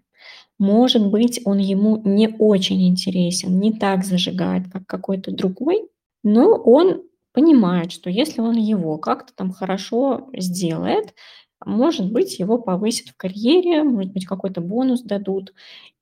Может 0.58 1.10
быть, 1.10 1.40
он 1.44 1.58
ему 1.58 2.00
не 2.04 2.28
очень 2.28 2.86
интересен, 2.86 3.58
не 3.58 3.72
так 3.72 4.04
зажигает, 4.04 4.70
как 4.72 4.86
какой-то 4.86 5.32
другой, 5.32 5.88
но 6.22 6.54
он 6.54 7.02
понимает, 7.32 7.90
что 7.90 8.10
если 8.10 8.40
он 8.40 8.56
его 8.56 8.98
как-то 8.98 9.32
там 9.34 9.50
хорошо 9.50 10.28
сделает, 10.36 11.14
может 11.64 12.12
быть, 12.12 12.38
его 12.38 12.58
повысят 12.58 13.08
в 13.08 13.16
карьере, 13.16 13.82
может 13.82 14.12
быть, 14.12 14.26
какой-то 14.26 14.60
бонус 14.60 15.02
дадут. 15.02 15.54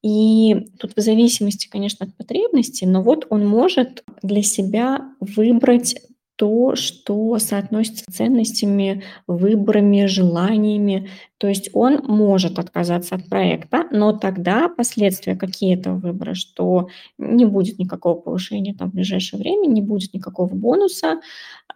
И 0.03 0.69
тут 0.79 0.97
в 0.97 1.01
зависимости, 1.01 1.69
конечно, 1.69 2.07
от 2.07 2.17
потребностей, 2.17 2.87
но 2.87 3.03
вот 3.03 3.27
он 3.31 3.47
может 3.47 4.03
для 4.23 4.43
себя 4.43 5.13
выбрать 5.21 5.97
то, 6.41 6.75
что 6.75 7.39
соотносится 7.39 8.07
с 8.09 8.15
ценностями, 8.15 9.03
выборами, 9.27 10.07
желаниями. 10.07 11.11
То 11.37 11.49
есть 11.49 11.69
он 11.75 12.01
может 12.07 12.59
отказаться 12.59 13.17
от 13.17 13.29
проекта, 13.29 13.87
но 13.91 14.15
тогда 14.15 14.71
последствия 14.71 15.37
какие 15.37 15.77
то 15.77 15.93
выбора, 15.93 16.33
что 16.33 16.89
не 17.19 17.45
будет 17.45 17.79
никакого 17.79 18.19
повышения 18.19 18.75
там, 18.75 18.91
в 18.91 18.95
ближайшее 18.95 19.39
время, 19.39 19.67
не 19.67 19.83
будет 19.83 20.15
никакого 20.15 20.55
бонуса, 20.55 21.21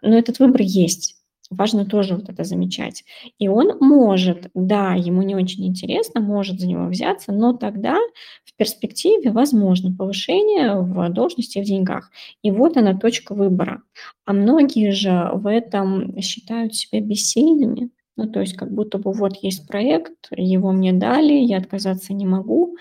но 0.00 0.16
этот 0.16 0.38
выбор 0.38 0.62
есть. 0.62 1.22
Важно 1.56 1.84
тоже 1.84 2.16
вот 2.16 2.28
это 2.28 2.44
замечать. 2.44 3.04
И 3.38 3.48
он 3.48 3.78
может, 3.80 4.50
да, 4.54 4.94
ему 4.94 5.22
не 5.22 5.34
очень 5.34 5.66
интересно, 5.66 6.20
может 6.20 6.60
за 6.60 6.66
него 6.66 6.86
взяться, 6.86 7.32
но 7.32 7.52
тогда 7.52 7.96
в 8.44 8.54
перспективе 8.56 9.30
возможно 9.30 9.94
повышение 9.94 10.80
в 10.80 11.08
должности 11.10 11.58
и 11.58 11.62
в 11.62 11.64
деньгах. 11.64 12.10
И 12.42 12.50
вот 12.50 12.76
она 12.76 12.94
точка 12.98 13.34
выбора. 13.34 13.82
А 14.24 14.32
многие 14.32 14.90
же 14.90 15.30
в 15.34 15.46
этом 15.46 16.20
считают 16.20 16.74
себя 16.74 17.00
бессильными. 17.00 17.90
Ну, 18.16 18.28
то 18.28 18.40
есть 18.40 18.54
как 18.54 18.72
будто 18.72 18.98
бы 18.98 19.12
вот 19.12 19.36
есть 19.42 19.66
проект, 19.66 20.28
его 20.30 20.70
мне 20.70 20.92
дали, 20.92 21.32
я 21.32 21.58
отказаться 21.58 22.12
не 22.14 22.26
могу. 22.26 22.76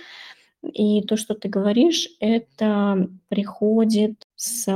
И 0.71 1.01
то, 1.01 1.17
что 1.17 1.33
ты 1.35 1.49
говоришь, 1.49 2.07
это 2.19 3.09
приходит 3.27 4.27
с 4.35 4.67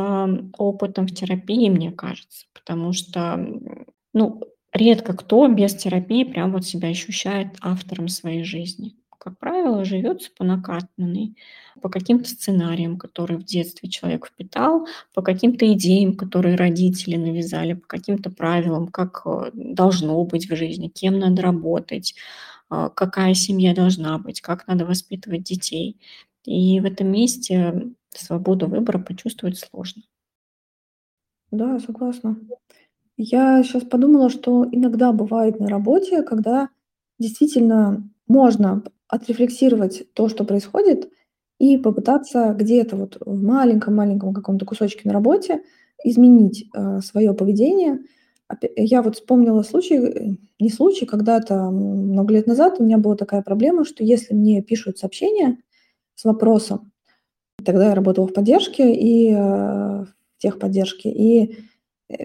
опытом 0.58 1.08
в 1.08 1.14
терапии, 1.14 1.70
мне 1.70 1.92
кажется, 1.92 2.46
потому 2.54 2.92
что, 2.92 3.40
ну, 4.14 4.42
редко 4.74 5.14
кто 5.14 5.48
без 5.48 5.76
терапии 5.76 6.24
прям 6.24 6.52
вот 6.52 6.66
себя 6.66 6.90
ощущает 6.90 7.56
автором 7.62 8.10
своей 8.10 8.44
жизни. 8.44 8.96
Как 9.18 9.40
правило, 9.40 9.84
живется 9.84 10.30
по 10.38 10.44
накатанной, 10.44 11.36
по 11.82 11.90
каким-то 11.90 12.30
сценариям, 12.30 12.98
которые 12.98 13.38
в 13.38 13.44
детстве 13.44 13.90
человек 13.90 14.28
впитал, 14.28 14.88
по 15.14 15.22
каким-то 15.22 15.72
идеям, 15.74 16.16
которые 16.16 16.56
родители 16.56 17.16
навязали, 17.18 17.74
по 17.74 17.88
каким-то 17.88 18.30
правилам, 18.30 18.88
как 18.88 19.24
э, 19.26 19.52
должно 19.54 20.24
быть 20.24 20.50
в 20.50 20.56
жизни, 20.56 20.88
кем 20.88 21.20
надо 21.20 21.42
работать, 21.42 22.16
какая 22.70 23.34
семья 23.34 23.74
должна 23.74 24.18
быть, 24.18 24.42
как 24.42 24.68
надо 24.68 24.86
воспитывать 24.86 25.44
детей. 25.44 26.00
И 26.44 26.80
в 26.80 26.86
этом 26.86 27.12
месте 27.12 27.92
свободу 28.12 28.68
выбора 28.68 29.00
почувствовать 29.00 29.58
сложно. 29.58 30.04
Да, 31.52 31.80
согласна. 31.80 32.38
Я 33.18 33.64
сейчас 33.64 33.84
подумала, 33.84 34.30
что 34.30 34.68
иногда 34.72 35.12
бывает 35.12 35.60
на 35.60 35.68
работе, 35.70 36.22
когда 36.24 36.70
действительно 37.20 38.10
можно 38.28 38.84
отрефлексировать 39.08 40.14
то, 40.14 40.30
что 40.30 40.44
происходит, 40.44 41.10
и 41.60 41.78
попытаться 41.78 42.54
где-то 42.54 42.96
вот 42.96 43.18
в 43.20 43.42
маленьком-маленьком 43.44 44.34
каком-то 44.34 44.66
кусочке 44.66 45.02
на 45.06 45.14
работе 45.14 45.64
изменить 46.04 46.70
э, 46.76 47.02
свое 47.02 47.34
поведение. 47.34 48.00
Я 48.76 49.02
вот 49.02 49.16
вспомнила 49.16 49.62
случай, 49.62 49.98
э, 49.98 50.36
не 50.60 50.70
случай, 50.70 51.06
когда-то 51.06 51.70
много 51.70 52.34
лет 52.34 52.48
назад 52.48 52.80
у 52.80 52.84
меня 52.84 52.98
была 52.98 53.16
такая 53.16 53.42
проблема, 53.42 53.84
что 53.86 54.04
если 54.04 54.34
мне 54.34 54.62
пишут 54.62 54.98
сообщение 54.98 55.58
с 56.16 56.24
вопросом, 56.24 56.92
тогда 57.64 57.90
я 57.90 57.96
работала 57.96 58.28
в 58.28 58.34
поддержке 58.34 58.94
и 58.94 59.32
э, 59.32 59.38
в 59.38 60.08
техподдержке, 60.38 61.10
и 61.10 61.58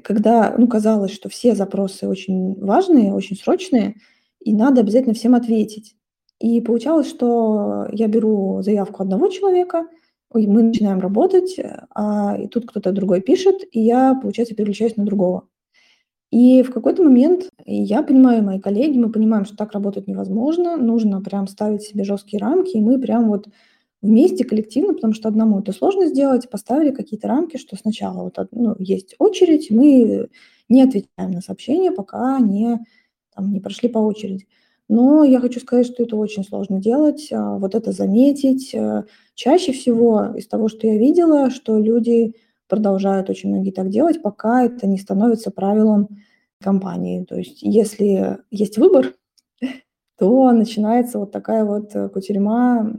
когда, 0.04 0.54
ну, 0.56 0.68
казалось, 0.68 1.10
что 1.10 1.28
все 1.28 1.54
запросы 1.54 2.06
очень 2.06 2.54
важные, 2.60 3.12
очень 3.12 3.36
срочные, 3.36 3.96
и 4.40 4.54
надо 4.54 4.80
обязательно 4.80 5.14
всем 5.14 5.34
ответить. 5.34 5.96
И 6.38 6.60
получалось, 6.60 7.08
что 7.08 7.88
я 7.92 8.08
беру 8.08 8.62
заявку 8.62 9.02
одного 9.02 9.28
человека, 9.28 9.88
и 10.34 10.46
мы 10.46 10.62
начинаем 10.62 11.00
работать, 11.00 11.56
а 11.94 12.36
и 12.38 12.46
тут 12.48 12.68
кто-то 12.68 12.92
другой 12.92 13.20
пишет, 13.20 13.62
и 13.72 13.80
я, 13.80 14.14
получается, 14.14 14.54
переключаюсь 14.54 14.96
на 14.96 15.04
другого. 15.04 15.48
И 16.32 16.62
в 16.62 16.72
какой-то 16.72 17.02
момент 17.02 17.50
я 17.66 18.02
понимаю, 18.02 18.42
мои 18.42 18.58
коллеги, 18.58 18.96
мы 18.96 19.12
понимаем, 19.12 19.44
что 19.44 19.54
так 19.54 19.72
работать 19.72 20.08
невозможно, 20.08 20.78
нужно 20.78 21.20
прям 21.20 21.46
ставить 21.46 21.82
себе 21.82 22.04
жесткие 22.04 22.40
рамки, 22.40 22.70
и 22.70 22.80
мы 22.80 22.98
прям 22.98 23.28
вот 23.28 23.48
вместе, 24.00 24.44
коллективно, 24.44 24.94
потому 24.94 25.12
что 25.12 25.28
одному 25.28 25.60
это 25.60 25.72
сложно 25.72 26.06
сделать, 26.06 26.48
поставили 26.48 26.90
какие-то 26.90 27.28
рамки, 27.28 27.58
что 27.58 27.76
сначала 27.76 28.22
вот 28.22 28.38
ну, 28.50 28.74
есть 28.78 29.14
очередь, 29.18 29.70
мы 29.70 30.28
не 30.70 30.82
отвечаем 30.82 31.32
на 31.32 31.42
сообщения, 31.42 31.92
пока 31.92 32.38
не, 32.40 32.78
там, 33.36 33.52
не 33.52 33.60
прошли 33.60 33.90
по 33.90 33.98
очереди. 33.98 34.46
Но 34.88 35.24
я 35.24 35.38
хочу 35.38 35.60
сказать, 35.60 35.86
что 35.86 36.02
это 36.02 36.16
очень 36.16 36.44
сложно 36.44 36.80
делать, 36.80 37.28
а, 37.30 37.58
вот 37.58 37.74
это 37.74 37.92
заметить. 37.92 38.74
Э, 38.74 39.04
чаще 39.34 39.72
всего 39.72 40.34
из 40.34 40.46
того, 40.46 40.68
что 40.68 40.86
я 40.86 40.96
видела, 40.96 41.50
что 41.50 41.78
люди 41.78 42.34
продолжают 42.72 43.28
очень 43.28 43.50
многие 43.50 43.70
так 43.70 43.90
делать, 43.90 44.22
пока 44.22 44.64
это 44.64 44.86
не 44.86 44.96
становится 44.96 45.50
правилом 45.50 46.08
компании. 46.58 47.22
То 47.22 47.36
есть 47.36 47.60
если 47.60 48.38
есть 48.50 48.78
выбор, 48.78 49.12
то 50.18 50.52
начинается 50.52 51.18
вот 51.18 51.32
такая 51.32 51.66
вот 51.66 51.94
э, 51.94 52.08
кутерьма 52.08 52.90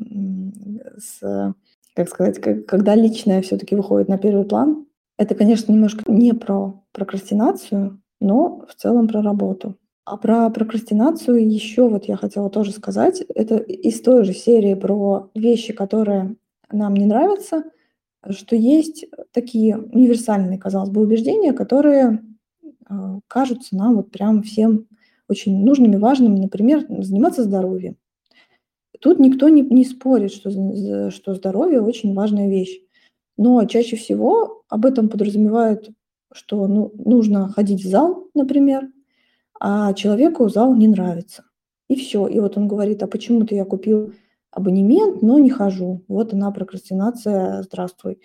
с, 0.96 1.56
как 1.96 2.08
сказать, 2.08 2.40
когда 2.68 2.94
личное 2.94 3.42
все-таки 3.42 3.76
выходит 3.76 4.10
на 4.10 4.20
первый 4.20 4.46
план. 4.46 4.86
Это, 5.18 5.34
конечно, 5.34 5.72
немножко 5.72 6.04
не 6.06 6.34
про 6.34 6.84
прокрастинацию, 6.92 8.00
но 8.22 8.68
в 8.70 8.76
целом 8.76 9.08
про 9.08 9.24
работу. 9.24 9.76
А 10.06 10.18
про 10.18 10.52
прокрастинацию 10.52 11.52
еще 11.52 11.90
вот 11.90 12.06
я 12.06 12.16
хотела 12.16 12.52
тоже 12.52 12.74
сказать. 12.74 13.22
Это 13.34 13.56
из 13.56 14.02
той 14.02 14.24
же 14.24 14.34
серии 14.34 14.76
про 14.76 15.32
вещи, 15.34 15.74
которые 15.74 16.36
нам 16.72 16.94
не 16.94 17.08
нравятся, 17.08 17.64
что 18.30 18.56
есть 18.56 19.06
такие 19.32 19.78
универсальные, 19.78 20.60
казалось 20.60 20.90
бы, 20.90 21.02
убеждения, 21.02 21.54
которые 21.54 22.24
э, 22.90 23.20
кажутся 23.28 23.76
нам 23.76 23.96
вот 23.96 24.12
прям 24.12 24.44
всем 24.44 24.88
очень 25.28 25.64
нужными, 25.64 25.96
важными, 25.96 26.40
например, 26.40 26.86
заниматься 26.90 27.44
здоровьем. 27.44 27.98
Тут 29.00 29.20
никто 29.20 29.50
не, 29.50 29.62
не 29.62 29.84
спорит, 29.84 30.32
что, 30.32 31.12
что 31.12 31.34
здоровье 31.34 31.82
очень 31.82 32.14
важная 32.14 32.50
вещь. 32.50 32.80
Но 33.36 33.66
чаще 33.66 33.96
всего 33.96 34.64
об 34.70 34.86
этом 34.86 35.10
подразумевают, 35.10 35.90
что 36.32 36.68
ну, 36.68 36.94
нужно 36.96 37.50
ходить 37.50 37.84
в 37.84 37.88
зал, 37.88 38.30
например, 38.34 38.90
а 39.60 39.94
человеку 39.94 40.50
зал 40.50 40.76
не 40.76 40.88
нравится. 40.88 41.46
И 41.90 41.96
все. 41.96 42.28
И 42.28 42.40
вот 42.40 42.58
он 42.58 42.68
говорит, 42.68 43.04
а 43.04 43.08
почему-то 43.08 43.56
я 43.56 43.66
купил 43.66 44.14
абонемент, 44.54 45.22
но 45.22 45.40
не 45.40 45.50
хожу. 45.50 46.04
Вот 46.08 46.34
она 46.34 46.52
прокрастинация, 46.52 47.64
здравствуй. 47.64 48.20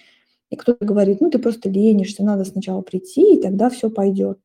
И 0.50 0.56
кто-то 0.56 0.84
говорит, 0.84 1.20
ну 1.20 1.30
ты 1.30 1.38
просто 1.38 1.68
ленишься, 1.68 2.24
надо 2.24 2.44
сначала 2.44 2.82
прийти, 2.82 3.34
и 3.34 3.42
тогда 3.42 3.70
все 3.70 3.90
пойдет. 3.90 4.38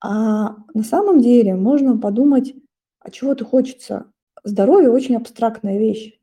А 0.00 0.56
на 0.74 0.82
самом 0.82 1.20
деле 1.20 1.54
можно 1.54 1.96
подумать, 1.96 2.54
а 3.00 3.10
чего-то 3.10 3.44
хочется. 3.44 4.06
Здоровье 4.44 4.90
очень 4.90 5.16
абстрактная 5.16 5.78
вещь. 5.78 6.18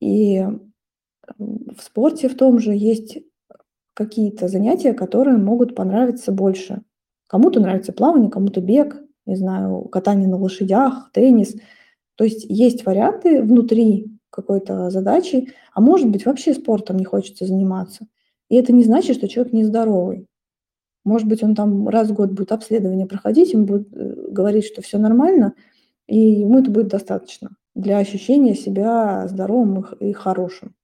И 0.00 0.44
в 1.38 1.80
спорте 1.80 2.28
в 2.28 2.36
том 2.36 2.58
же 2.58 2.74
есть 2.74 3.18
какие-то 3.94 4.48
занятия, 4.48 4.94
которые 4.94 5.36
могут 5.36 5.76
понравиться 5.76 6.32
больше. 6.32 6.82
Кому-то 7.28 7.60
нравится 7.60 7.92
плавание, 7.92 8.30
кому-то 8.30 8.60
бег, 8.60 9.00
не 9.26 9.36
знаю, 9.36 9.82
катание 9.84 10.28
на 10.28 10.36
лошадях, 10.36 11.10
теннис. 11.12 11.54
То 12.16 12.24
есть 12.24 12.44
есть 12.48 12.84
варианты 12.84 13.42
внутри 13.42 14.12
какой-то 14.30 14.90
задачи, 14.90 15.52
а 15.72 15.80
может 15.80 16.08
быть 16.08 16.24
вообще 16.26 16.54
спортом 16.54 16.96
не 16.96 17.04
хочется 17.04 17.46
заниматься. 17.46 18.06
И 18.48 18.56
это 18.56 18.72
не 18.72 18.84
значит, 18.84 19.16
что 19.16 19.28
человек 19.28 19.52
нездоровый. 19.52 20.26
Может 21.04 21.26
быть, 21.26 21.42
он 21.42 21.54
там 21.54 21.88
раз 21.88 22.10
в 22.10 22.14
год 22.14 22.30
будет 22.30 22.52
обследование 22.52 23.06
проходить, 23.06 23.52
ему 23.52 23.66
будет 23.66 23.88
э, 23.92 24.30
говорить, 24.30 24.66
что 24.66 24.82
все 24.82 24.98
нормально, 24.98 25.54
и 26.06 26.18
ему 26.18 26.58
это 26.58 26.70
будет 26.70 26.88
достаточно 26.88 27.56
для 27.74 27.98
ощущения 27.98 28.54
себя 28.54 29.26
здоровым 29.28 29.84
и 30.00 30.12
хорошим. 30.12 30.74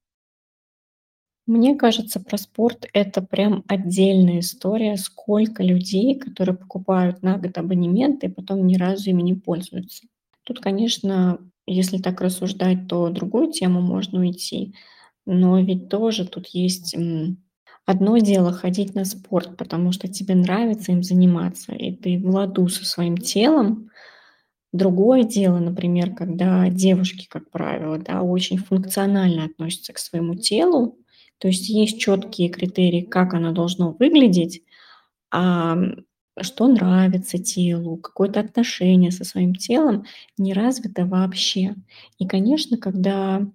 Мне 1.45 1.75
кажется, 1.75 2.19
про 2.19 2.37
спорт 2.37 2.87
это 2.93 3.21
прям 3.23 3.63
отдельная 3.67 4.39
история. 4.39 4.97
Сколько 4.97 5.63
людей, 5.63 6.19
которые 6.19 6.55
покупают 6.55 7.23
на 7.23 7.39
год 7.39 7.57
абонементы 7.57 8.27
и 8.27 8.31
потом 8.31 8.67
ни 8.67 8.75
разу 8.75 9.09
ими 9.09 9.23
не 9.23 9.33
пользуются. 9.33 10.05
Тут, 10.49 10.61
конечно, 10.61 11.37
если 11.67 11.99
так 11.99 12.21
рассуждать, 12.21 12.87
то 12.87 13.09
другую 13.09 13.51
тему 13.51 13.81
можно 13.81 14.19
уйти. 14.21 14.73
Но 15.27 15.59
ведь 15.59 15.89
тоже 15.89 16.25
тут 16.25 16.47
есть 16.47 16.95
одно 17.85 18.17
дело 18.17 18.51
ходить 18.51 18.95
на 18.95 19.05
спорт, 19.05 19.57
потому 19.57 19.91
что 19.91 20.07
тебе 20.07 20.33
нравится 20.33 20.91
им 20.91 21.03
заниматься, 21.03 21.73
и 21.75 21.91
ты 21.95 22.17
в 22.17 22.25
ладу 22.31 22.67
со 22.67 22.83
своим 22.83 23.15
телом. 23.15 23.91
Другое 24.73 25.23
дело, 25.23 25.59
например, 25.59 26.15
когда 26.15 26.67
девушки, 26.69 27.27
как 27.29 27.51
правило, 27.51 27.99
да, 27.99 28.23
очень 28.23 28.57
функционально 28.57 29.45
относятся 29.45 29.93
к 29.93 29.99
своему 29.99 30.35
телу, 30.35 30.97
то 31.37 31.47
есть 31.47 31.69
есть 31.69 31.99
четкие 31.99 32.49
критерии, 32.49 33.01
как 33.01 33.35
оно 33.35 33.51
должно 33.51 33.91
выглядеть, 33.99 34.63
а 35.31 35.77
что 36.43 36.67
нравится 36.67 37.37
телу, 37.37 37.97
какое-то 37.97 38.39
отношение 38.39 39.11
со 39.11 39.23
своим 39.23 39.55
телом 39.55 40.05
не 40.37 40.53
развито 40.53 41.05
вообще. 41.05 41.75
И, 42.17 42.27
конечно, 42.27 42.77
когда 42.77 43.45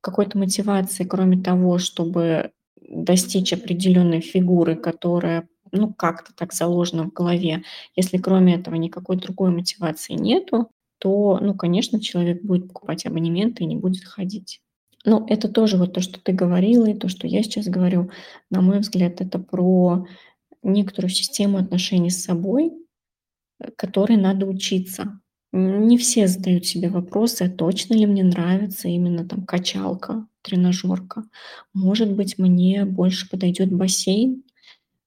какой-то 0.00 0.38
мотивации, 0.38 1.04
кроме 1.04 1.42
того, 1.42 1.78
чтобы 1.78 2.52
достичь 2.80 3.52
определенной 3.52 4.20
фигуры, 4.20 4.76
которая 4.76 5.48
ну, 5.72 5.92
как-то 5.92 6.32
так 6.34 6.52
заложена 6.54 7.04
в 7.04 7.12
голове, 7.12 7.62
если 7.94 8.16
кроме 8.18 8.54
этого 8.54 8.74
никакой 8.76 9.16
другой 9.16 9.50
мотивации 9.50 10.14
нету, 10.14 10.70
то, 10.98 11.38
ну, 11.40 11.54
конечно, 11.54 12.00
человек 12.00 12.42
будет 12.42 12.68
покупать 12.68 13.06
абонементы 13.06 13.64
и 13.64 13.66
не 13.66 13.76
будет 13.76 14.04
ходить. 14.04 14.60
Ну, 15.04 15.24
это 15.26 15.48
тоже 15.48 15.76
вот 15.76 15.92
то, 15.92 16.00
что 16.00 16.20
ты 16.20 16.32
говорила, 16.32 16.86
и 16.86 16.94
то, 16.94 17.08
что 17.08 17.26
я 17.26 17.42
сейчас 17.42 17.66
говорю, 17.66 18.10
на 18.50 18.60
мой 18.60 18.80
взгляд, 18.80 19.20
это 19.20 19.38
про 19.38 20.06
некоторую 20.62 21.10
систему 21.10 21.58
отношений 21.58 22.10
с 22.10 22.22
собой, 22.22 22.72
э, 23.60 23.70
которой 23.76 24.16
надо 24.16 24.46
учиться. 24.46 25.20
Не 25.52 25.96
все 25.96 26.26
задают 26.28 26.66
себе 26.66 26.90
вопросы, 26.90 27.42
а 27.42 27.50
точно 27.50 27.94
ли 27.94 28.06
мне 28.06 28.22
нравится 28.22 28.88
именно 28.88 29.26
там 29.26 29.46
качалка, 29.46 30.26
тренажерка. 30.42 31.24
Может 31.72 32.12
быть, 32.12 32.38
мне 32.38 32.84
больше 32.84 33.28
подойдет 33.30 33.72
бассейн. 33.72 34.44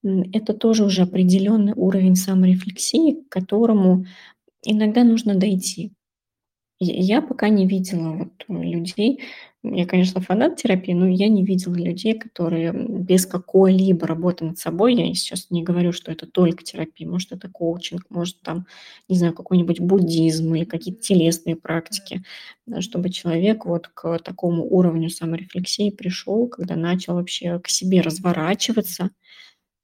Это 0.03 0.53
тоже 0.55 0.83
уже 0.83 1.03
определенный 1.03 1.73
уровень 1.75 2.15
саморефлексии, 2.15 3.21
к 3.21 3.29
которому 3.29 4.05
иногда 4.63 5.03
нужно 5.03 5.35
дойти. 5.35 5.93
Я 6.79 7.21
пока 7.21 7.49
не 7.49 7.67
видела 7.67 8.13
вот 8.13 8.45
людей, 8.47 9.19
я, 9.63 9.85
конечно, 9.85 10.21
фанат 10.21 10.55
терапии, 10.57 10.93
но 10.93 11.07
я 11.07 11.27
не 11.29 11.43
видела 11.45 11.75
людей, 11.75 12.17
которые 12.17 12.71
без 12.73 13.25
какой-либо 13.27 14.07
работы 14.07 14.45
над 14.45 14.57
собой, 14.57 14.95
я 14.95 15.13
сейчас 15.13 15.47
не 15.51 15.63
говорю, 15.63 15.91
что 15.93 16.11
это 16.11 16.25
только 16.25 16.63
терапия, 16.63 17.07
может, 17.07 17.31
это 17.31 17.47
коучинг, 17.49 18.05
может, 18.09 18.41
там, 18.41 18.65
не 19.07 19.17
знаю, 19.17 19.33
какой-нибудь 19.35 19.79
буддизм 19.79 20.55
или 20.55 20.65
какие-то 20.65 21.01
телесные 21.01 21.55
практики, 21.55 22.23
чтобы 22.79 23.09
человек 23.11 23.65
вот 23.65 23.87
к 23.89 24.17
такому 24.19 24.65
уровню 24.65 25.09
саморефлексии 25.09 25.91
пришел, 25.91 26.47
когда 26.47 26.75
начал 26.75 27.15
вообще 27.15 27.59
к 27.59 27.67
себе 27.69 28.01
разворачиваться, 28.01 29.11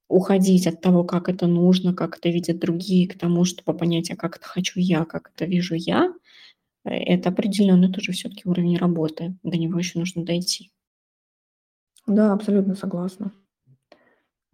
уходить 0.08 0.66
от 0.66 0.80
того, 0.82 1.04
как 1.04 1.28
это 1.28 1.46
нужно, 1.48 1.94
как 1.94 2.18
это 2.18 2.30
видят 2.30 2.58
другие, 2.60 3.08
к 3.08 3.18
тому, 3.18 3.44
чтобы 3.46 3.76
понять, 3.78 4.10
а 4.10 4.16
как 4.16 4.36
это 4.38 4.46
хочу 4.46 4.80
я, 4.80 5.04
как 5.06 5.30
это 5.36 5.46
вижу 5.46 5.74
я– 5.76 6.12
это 6.84 7.30
определённый 7.30 7.92
тоже 7.92 8.12
всё-таки 8.12 8.48
уровень 8.48 8.76
работы. 8.78 9.36
До 9.42 9.56
него 9.58 9.78
ещё 9.78 9.98
нужно 9.98 10.24
дойти. 10.24 10.70
Да, 12.06 12.32
абсолютно 12.32 12.74
согласна. 12.74 13.32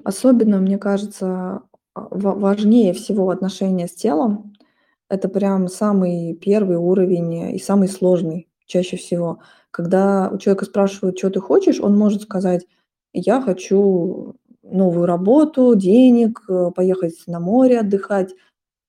Особенно, 0.05 0.59
мне 0.59 0.79
кажется, 0.79 1.63
а, 1.95 2.09
ва 2.11 2.33
важнее 2.35 2.93
всего 2.95 3.31
отношения 3.31 3.89
с 3.89 3.95
телом. 3.95 4.55
Это 5.11 5.29
прям 5.29 5.69
самый 5.69 6.37
1 6.37 6.79
уровень 6.81 7.57
и 7.57 7.59
самый 7.61 7.89
сложный 7.89 8.49
чаще 8.67 8.97
всего. 8.99 9.41
Когда 9.71 10.31
у 10.33 10.39
человека 10.39 10.67
спрашивают: 10.67 11.17
"Чё 11.19 11.31
ты 11.31 11.41
хочешь?", 11.41 11.81
он 11.81 11.97
может 11.99 12.23
сказать: 12.23 12.67
"Я 13.15 13.41
хочу 13.43 14.37
новую 14.63 15.07
работу, 15.07 15.75
денег, 15.77 16.43
э, 16.49 16.71
поехать 16.77 17.15
на 17.29 17.41
море 17.41 17.81
отдыхать". 17.81 18.35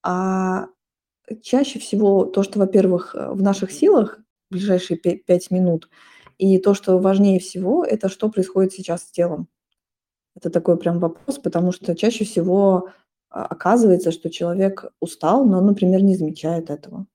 А 0.04 0.68
чаще 1.42 1.80
всего 1.80 2.26
то, 2.26 2.44
что, 2.44 2.60
во-первых, 2.60 3.16
э, 3.16 3.32
в 3.32 3.42
наших 3.42 3.72
силах 3.72 4.20
в 4.50 4.54
ближайшие 4.54 4.98
пя 4.98 5.16
5 5.26 5.52
минут, 5.52 5.90
и 6.38 6.58
то, 6.60 6.74
что 6.74 7.00
важнее 7.00 7.40
всего- 7.40 7.84
это 7.86 8.10
что 8.10 8.30
происходит 8.30 8.74
сейчас 8.74 9.04
с 9.04 9.12
телом. 9.12 9.48
Это 10.36 10.50
такой 10.50 10.78
прям 10.78 11.00
вопрос, 11.00 11.40
потому 11.40 11.72
что 11.72 11.96
чаще 11.96 12.26
всего, 12.26 12.90
а, 13.30 13.46
оказывается, 13.46 14.12
что 14.12 14.30
человек 14.30 14.86
устал, 15.02 15.46
но 15.46 15.62
например, 15.62 16.04
не 16.04 16.16
замечает 16.16 16.70
этого. 16.70 17.08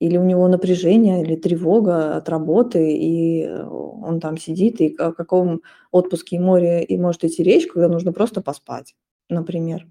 Или 0.00 0.18
у 0.18 0.24
него 0.24 0.48
напряжение, 0.48 1.22
или 1.22 1.36
тревога 1.36 2.16
от 2.16 2.28
работы, 2.28 2.96
и, 2.96 3.42
э, 3.44 3.64
он 3.64 4.20
там 4.20 4.38
сидит, 4.38 4.80
и 4.80 4.94
о 4.98 5.12
каком 5.12 5.62
отпуске 5.92 6.36
и 6.36 6.40
море 6.40 6.84
и 6.84 6.98
может 6.98 7.24
идти 7.24 7.42
речь, 7.44 7.66
когда 7.68 7.88
нужно 7.88 8.12
просто 8.12 8.42
поспать, 8.42 8.94
например. 9.30 9.86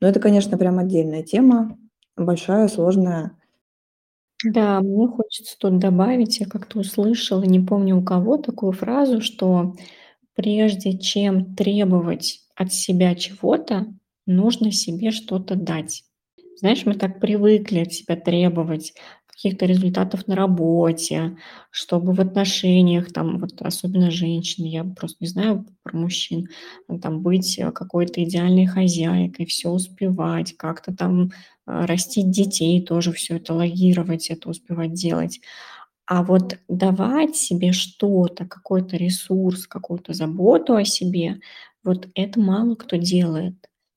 Но 0.00 0.08
это, 0.08 0.20
конечно, 0.20 0.58
прям 0.58 0.78
отдельная 0.78 1.22
тема, 1.22 1.78
большая, 2.16 2.68
сложная. 2.68 3.32
Да, 4.44 4.80
мне 4.80 5.06
хочется 5.06 5.56
тут 5.58 5.78
добавить, 5.78 6.40
я 6.40 6.46
как-то 6.46 6.80
услышала, 6.80 7.42
не 7.44 7.60
помню 7.60 7.98
у 7.98 8.02
кого, 8.02 8.38
такую 8.38 8.72
фразу, 8.72 9.20
что 9.20 9.74
прежде 10.34 10.98
чем 10.98 11.54
требовать 11.56 12.40
от 12.56 12.72
себя 12.72 13.14
чего-то, 13.14 13.86
нужно 14.26 14.72
себе 14.72 15.10
что-то 15.12 15.56
дать. 15.56 16.04
Знаешь, 16.58 16.86
мы 16.86 16.94
так 16.94 17.20
привыкли 17.20 17.80
от 17.80 17.92
себя 17.92 18.16
требовать 18.16 18.94
каких-то 19.26 19.66
результатов 19.66 20.28
на 20.28 20.36
работе, 20.36 21.36
чтобы 21.70 22.12
в 22.14 22.20
отношениях, 22.20 23.12
там 23.12 23.38
вот 23.40 23.60
особенно 23.62 24.10
женщины, 24.10 24.66
я 24.66 24.84
просто 24.84 25.18
не 25.20 25.28
знаю 25.28 25.66
про 25.82 25.96
мужчин, 25.98 26.48
там 27.02 27.22
быть, 27.22 27.58
э, 27.58 27.72
какой-то 27.72 28.22
идеальной 28.24 28.66
хозяйкой, 28.66 29.46
всё 29.46 29.70
успевать, 29.70 30.56
как-то 30.56 30.94
там, 30.96 31.30
растить 31.66 32.30
детей, 32.30 32.82
тоже 32.84 33.12
всё 33.12 33.36
это 33.36 33.54
логировать, 33.54 34.30
это 34.30 34.50
успевать 34.50 34.92
делать. 34.94 35.40
А 36.06 36.22
вот 36.24 36.58
давать 36.68 37.36
себе 37.36 37.72
что-то, 37.72 38.46
какой-то 38.46 38.96
ресурс, 38.98 39.66
какую-то 39.68 40.14
заботу 40.14 40.76
о 40.76 40.84
себе, 40.84 41.40
вот 41.84 42.08
это 42.16 42.40
мало 42.40 42.76
кто 42.76 42.96
делает. 42.96 43.54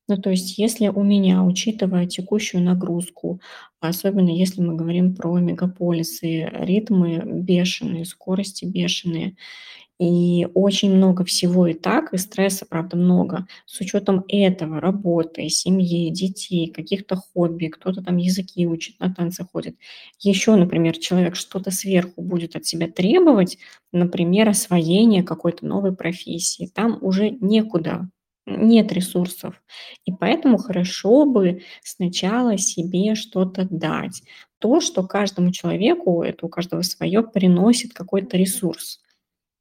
Ну, 0.10 0.17
то 0.17 0.32
есть 0.32 0.58
если 0.60 0.88
у 0.89 1.04
меня, 1.04 1.43
учитывая 1.43 2.08
текущую 2.08 2.63
нагрузку, 2.63 3.41
особенно 3.82 4.30
если 4.30 4.62
мы 4.62 4.75
говорим 4.75 5.15
про 5.15 5.39
мегаполисы, 5.39 6.49
ритмы 6.54 7.23
бешеные, 7.25 8.06
скорости 8.06 8.65
бешеные, 8.65 9.36
и 10.00 10.48
очень 10.54 10.94
много 10.96 11.24
всего 11.26 11.68
и 11.68 11.74
так, 11.74 12.14
и 12.14 12.18
стресса, 12.18 12.66
правда, 12.70 12.98
много. 12.98 13.48
С 13.66 13.80
учётом 13.82 14.24
этого, 14.28 14.80
работы, 14.82 15.48
семьи, 15.50 16.10
детей, 16.12 16.68
каких-то 16.72 17.16
хобби, 17.16 17.68
кто-то 17.68 18.02
там 18.04 18.18
языки 18.18 18.68
учит, 18.68 19.00
на 19.00 19.14
танцы 19.14 19.46
ходит. 19.52 19.76
Ещё, 20.20 20.56
например, 20.58 20.98
человек 20.98 21.36
что-то 21.36 21.72
сверху 21.72 22.22
будет 22.22 22.56
от 22.56 22.66
себя 22.66 22.88
требовать, 22.90 23.58
например, 23.94 24.50
освоение 24.50 25.24
какой-то 25.24 25.66
новой 25.66 25.96
профессии. 25.96 26.70
Там 26.74 26.98
уже 27.02 27.30
некуда, 27.32 28.10
нет 28.48 28.92
ресурсов. 28.92 29.62
И 30.06 30.12
поэтому 30.12 30.58
хорошо 30.58 31.26
бы 31.26 31.62
сначала 31.84 32.58
себе 32.58 33.16
что-то 33.16 33.68
дать. 33.70 34.24
То, 34.60 34.80
что 34.82 35.04
каждому 35.08 35.52
человеку, 35.52 36.22
это 36.24 36.46
у 36.46 36.50
каждого 36.50 36.82
своё, 36.82 37.24
приносит 37.24 37.94
какой-то 37.94 38.38
ресурс. 38.38 39.00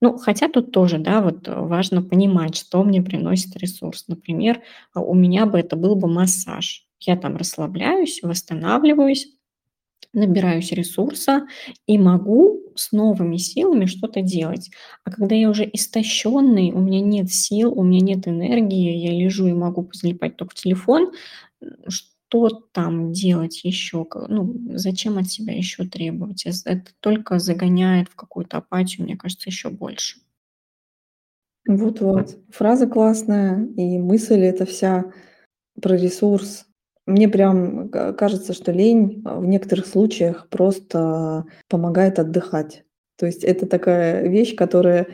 Ну, 0.03 0.19
хотя 0.19 0.49
тут 0.49 0.73
тоже, 0.73 0.99
да, 0.99 1.21
вот 1.21 1.47
важно 1.49 2.03
понимать, 2.03 2.57
что 2.57 2.83
мне 2.85 3.01
приносит 3.03 3.57
ресурс. 3.57 4.05
Например, 4.09 4.61
а, 4.93 5.01
у 5.01 5.15
меня 5.15 5.47
бы 5.47 5.59
это 5.59 5.77
был 5.77 5.95
бы 5.97 6.09
массаж. 6.09 6.87
Я 7.01 7.17
там 7.17 7.37
расслабляюсь, 7.37 8.21
восстанавливаюсь, 8.23 9.29
набираюсь 10.15 10.73
ресурса 10.73 11.47
и 11.87 11.99
могу 11.99 12.61
с 12.77 12.93
новыми 12.93 13.37
силами 13.39 13.87
что-то 13.87 14.23
делать. 14.23 14.71
А 15.05 15.11
когда 15.13 15.35
я 15.37 15.51
уже 15.51 15.69
истощённый, 15.73 16.73
у 16.73 16.81
меня 16.81 17.01
нет 17.01 17.33
сил, 17.33 17.73
у 17.79 17.85
меня 17.85 18.01
нет 18.01 18.29
энергии, 18.29 18.97
я 18.97 19.13
лежу 19.13 19.49
и 19.49 19.55
могу 19.55 19.85
позалипать 19.85 20.37
тока 20.37 20.53
в 20.53 20.55
телефон, 20.55 21.13
м, 21.63 21.71
что 22.35 22.49
там 22.73 23.13
делать? 23.13 23.63
Ка 24.11 24.27
ну, 24.29 24.55
зачем 24.75 25.19
от 25.19 25.29
себя 25.29 25.55
ещё 25.57 25.89
требовать? 25.89 26.45
Это 26.47 26.91
только 27.01 27.39
загоняет 27.39 28.09
в 28.09 28.17
какую-то 28.17 28.59
апатию, 28.59 29.05
мне 29.05 29.17
кажется, 29.17 29.49
ещё 29.51 29.71
больше. 29.71 30.19
Вот-вот. 31.67 32.37
Фраза 32.51 32.87
классная, 32.87 33.67
и 33.77 33.99
мысль 33.99 34.41
эта 34.43 34.67
вся 34.67 35.07
про 35.83 35.97
ресурс. 35.97 36.67
Мне 37.07 37.29
прям 37.29 37.89
ка 37.91 38.13
кажется, 38.15 38.55
что 38.55 38.73
лень, 38.73 39.23
а, 39.27 39.41
в 39.41 39.47
некоторых 39.47 39.87
случаях 39.87 40.49
просто 40.51 41.47
помогает 41.69 42.19
отдыхать. 42.19 42.85
То 43.19 43.27
есть 43.27 43.45
это 43.45 43.67
такая 43.67 44.29
вещь, 44.29 44.57
которая 44.57 45.09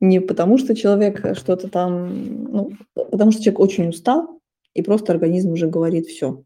не 0.00 0.20
потому, 0.20 0.58
что 0.58 0.76
человек, 0.76 1.24
э, 1.24 1.34
что-то 1.34 1.68
там, 1.68 2.44
ну, 2.52 2.72
потому 2.94 3.32
что 3.32 3.42
человек 3.42 3.60
очень 3.60 3.88
устал, 3.90 4.40
и 4.74 4.82
просто 4.82 5.12
организм 5.12 5.52
уже 5.52 5.68
говорит: 5.68 6.06
"Всё, 6.06 6.44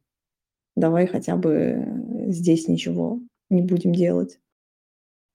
давай 0.77 1.07
хотя 1.07 1.37
бы, 1.37 1.85
здесь 2.29 2.69
ничего 2.69 3.21
не 3.51 3.63
будем 3.63 3.95
делать". 3.95 4.39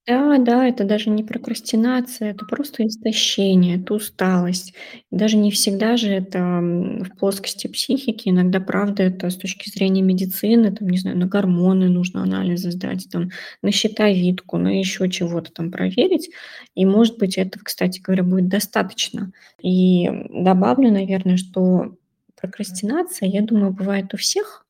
Да, 0.08 0.38
да, 0.40 0.68
это 0.68 0.86
даже 0.86 1.10
не 1.12 1.24
прокрастинация, 1.24 2.32
это 2.32 2.46
просто 2.46 2.88
истощение, 2.88 3.76
это 3.78 3.94
усталость. 3.94 4.74
Даже 5.12 5.38
не 5.38 5.52
всегда 5.52 5.98
же 5.98 6.10
это, 6.10 6.40
в 6.62 7.10
плоскости 7.20 7.68
психики. 7.68 8.30
Иногда, 8.30 8.60
правда, 8.60 9.04
это 9.04 9.30
с 9.30 9.36
точки 9.36 9.70
зрения 9.70 10.02
медицины, 10.02 10.72
там, 10.76 10.90
не 10.90 10.98
знаю, 10.98 11.18
на 11.18 11.28
гормоны 11.28 11.90
нужно 11.90 12.24
анализы 12.24 12.72
сдать, 12.72 13.08
там, 13.12 13.30
на 13.62 13.72
щитовидку, 13.72 14.58
на 14.58 14.80
ещё 14.80 15.06
чего-то 15.08 15.52
там 15.52 15.70
проверить. 15.72 16.30
И, 16.76 16.86
может 16.86 17.18
быть, 17.20 17.38
этого, 17.38 17.64
кстати 17.64 18.00
говоря, 18.00 18.24
будет 18.24 18.48
достаточно. 18.48 19.32
И, 19.62 20.10
добавлю, 20.32 20.92
наверное, 20.92 21.38
что 21.38 21.96
прокрастинация, 22.42 23.28
я 23.30 23.42
думаю, 23.42 23.74
бывает 23.74 24.14
у 24.14 24.18
всех 24.18 24.66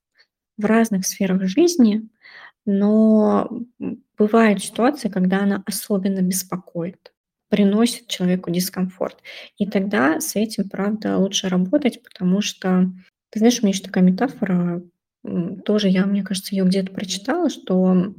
в 0.59 0.65
разных 0.65 1.07
сферах 1.07 1.43
жизни, 1.47 2.09
но, 2.65 3.49
бывают 4.19 4.63
ситуации, 4.63 5.09
когда 5.09 5.39
она 5.43 5.63
особенно 5.67 6.21
беспокоит, 6.21 7.13
приносит 7.49 8.07
человеку 8.07 8.51
дискомфорт. 8.51 9.17
И 9.57 9.67
тогда 9.67 10.21
с 10.21 10.35
этим, 10.37 10.69
правда, 10.69 11.17
лучше 11.17 11.49
работать, 11.49 12.03
потому 12.03 12.41
что, 12.41 12.91
ты 13.31 13.39
знаешь, 13.39 13.59
у 13.59 13.63
меня 13.63 13.71
есть 13.73 13.85
такая 13.85 14.03
метафора, 14.03 14.83
тоже 15.65 15.89
я, 15.89 16.05
мне 16.07 16.23
кажется, 16.23 16.55
её 16.55 16.65
где-то 16.65 16.93
прочитала, 16.93 17.49
что 17.49 18.13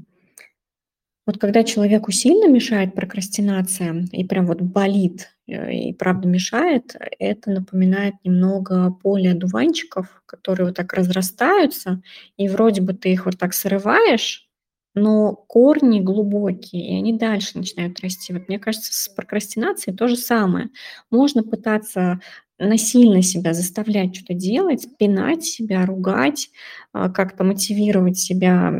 вот 1.26 1.38
когда 1.38 1.64
человеку 1.64 2.12
сильно 2.12 2.48
мешает 2.48 2.94
прокрастинация 2.94 4.06
и 4.12 4.24
прям 4.24 4.46
вот 4.46 4.60
болит, 4.62 5.28
и 5.52 5.92
правда 5.94 6.28
мешает, 6.28 6.96
это 7.18 7.50
напоминает 7.50 8.14
немного 8.24 8.90
поле 9.02 9.32
одуванчиков, 9.32 10.22
которые 10.26 10.66
вот 10.68 10.76
так 10.76 10.92
разрастаются, 10.94 12.02
и 12.36 12.48
вроде 12.48 12.82
бы 12.82 12.94
ты 12.94 13.12
их 13.12 13.26
вот 13.26 13.38
так 13.38 13.54
срываешь, 13.54 14.48
но 14.94 15.34
корни 15.48 16.00
глубокие, 16.00 16.90
и 16.90 16.96
они 16.98 17.12
дальше 17.18 17.58
начинают 17.58 18.00
расти. 18.00 18.32
Вот 18.32 18.48
мне 18.48 18.58
кажется, 18.58 18.92
с 18.92 19.08
прокрастинацией 19.08 19.96
то 19.96 20.08
же 20.08 20.16
самое. 20.16 20.70
Можно 21.10 21.42
пытаться 21.44 22.20
насильно 22.58 23.22
себя 23.22 23.54
заставлять 23.54 24.14
чё-то 24.14 24.34
делать, 24.34 24.86
пинать 24.98 25.44
себя, 25.44 25.86
ругать, 25.86 26.50
а, 26.92 27.08
как-то 27.10 27.44
мотивировать 27.44 28.18
себя, 28.18 28.72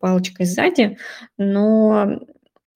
палочкой 0.00 0.46
сзади, 0.46 0.98
но 1.38 2.18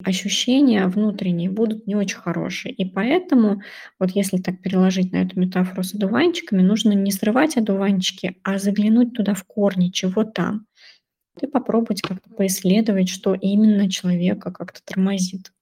ощущения 0.04 0.86
внутренние 0.88 1.50
будут 1.50 1.86
не 1.86 1.94
очень 1.96 2.18
хорошие. 2.18 2.72
И 2.74 2.84
поэтому, 2.84 3.62
вот 3.98 4.10
если 4.12 4.38
так 4.38 4.60
переложить 4.62 5.12
на 5.12 5.18
эту 5.22 5.38
метафору 5.40 5.82
с 5.82 5.94
одуванчиками, 5.94 6.62
нужно 6.62 6.92
не 6.92 7.12
срывать 7.12 7.56
одуванчики, 7.56 8.36
а 8.44 8.58
заглянуть 8.58 9.14
туда 9.14 9.34
в 9.34 9.44
корни, 9.44 9.88
чего 9.90 10.24
там. 10.24 10.66
И 11.40 11.46
попробовать 11.46 12.02
как-то 12.02 12.30
поисследовать, 12.30 13.08
что 13.08 13.34
именно 13.34 13.90
человека 13.90 14.52
как-то 14.52 14.80
тормозит. 14.84 15.52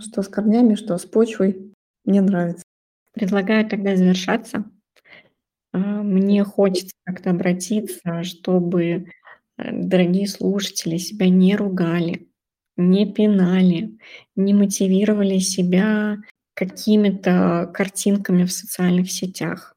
Что 0.00 0.22
с 0.22 0.28
корнями, 0.28 0.74
что 0.74 0.98
с 0.98 1.04
почвой. 1.06 1.72
Мне 2.04 2.20
нравится. 2.20 2.64
Предлагаю 3.14 3.68
тогда 3.68 3.96
завершаться. 3.96 4.64
А, 5.72 5.78
мне 5.78 6.44
хочется 6.44 6.94
как-то 7.04 7.30
обратиться, 7.30 8.22
чтобы, 8.24 9.06
э, 9.58 9.72
дорогие 9.72 10.28
слушатели, 10.28 10.96
себя 10.98 11.28
не 11.28 11.56
ругали, 11.56 12.29
не 12.80 13.12
пинали, 13.12 13.98
не 14.36 14.54
мотивировали 14.54 15.38
себя 15.38 16.18
какими-то 16.54 17.70
картинками 17.74 18.44
в 18.44 18.52
социальных 18.52 19.10
сетях, 19.10 19.76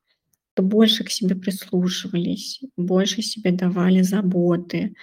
то 0.53 0.63
больше 0.63 1.03
к 1.03 1.09
себе 1.09 1.35
прислушивались, 1.35 2.61
больше 2.77 3.21
себе 3.21 3.51
давали 3.51 4.01
заботы, 4.01 4.95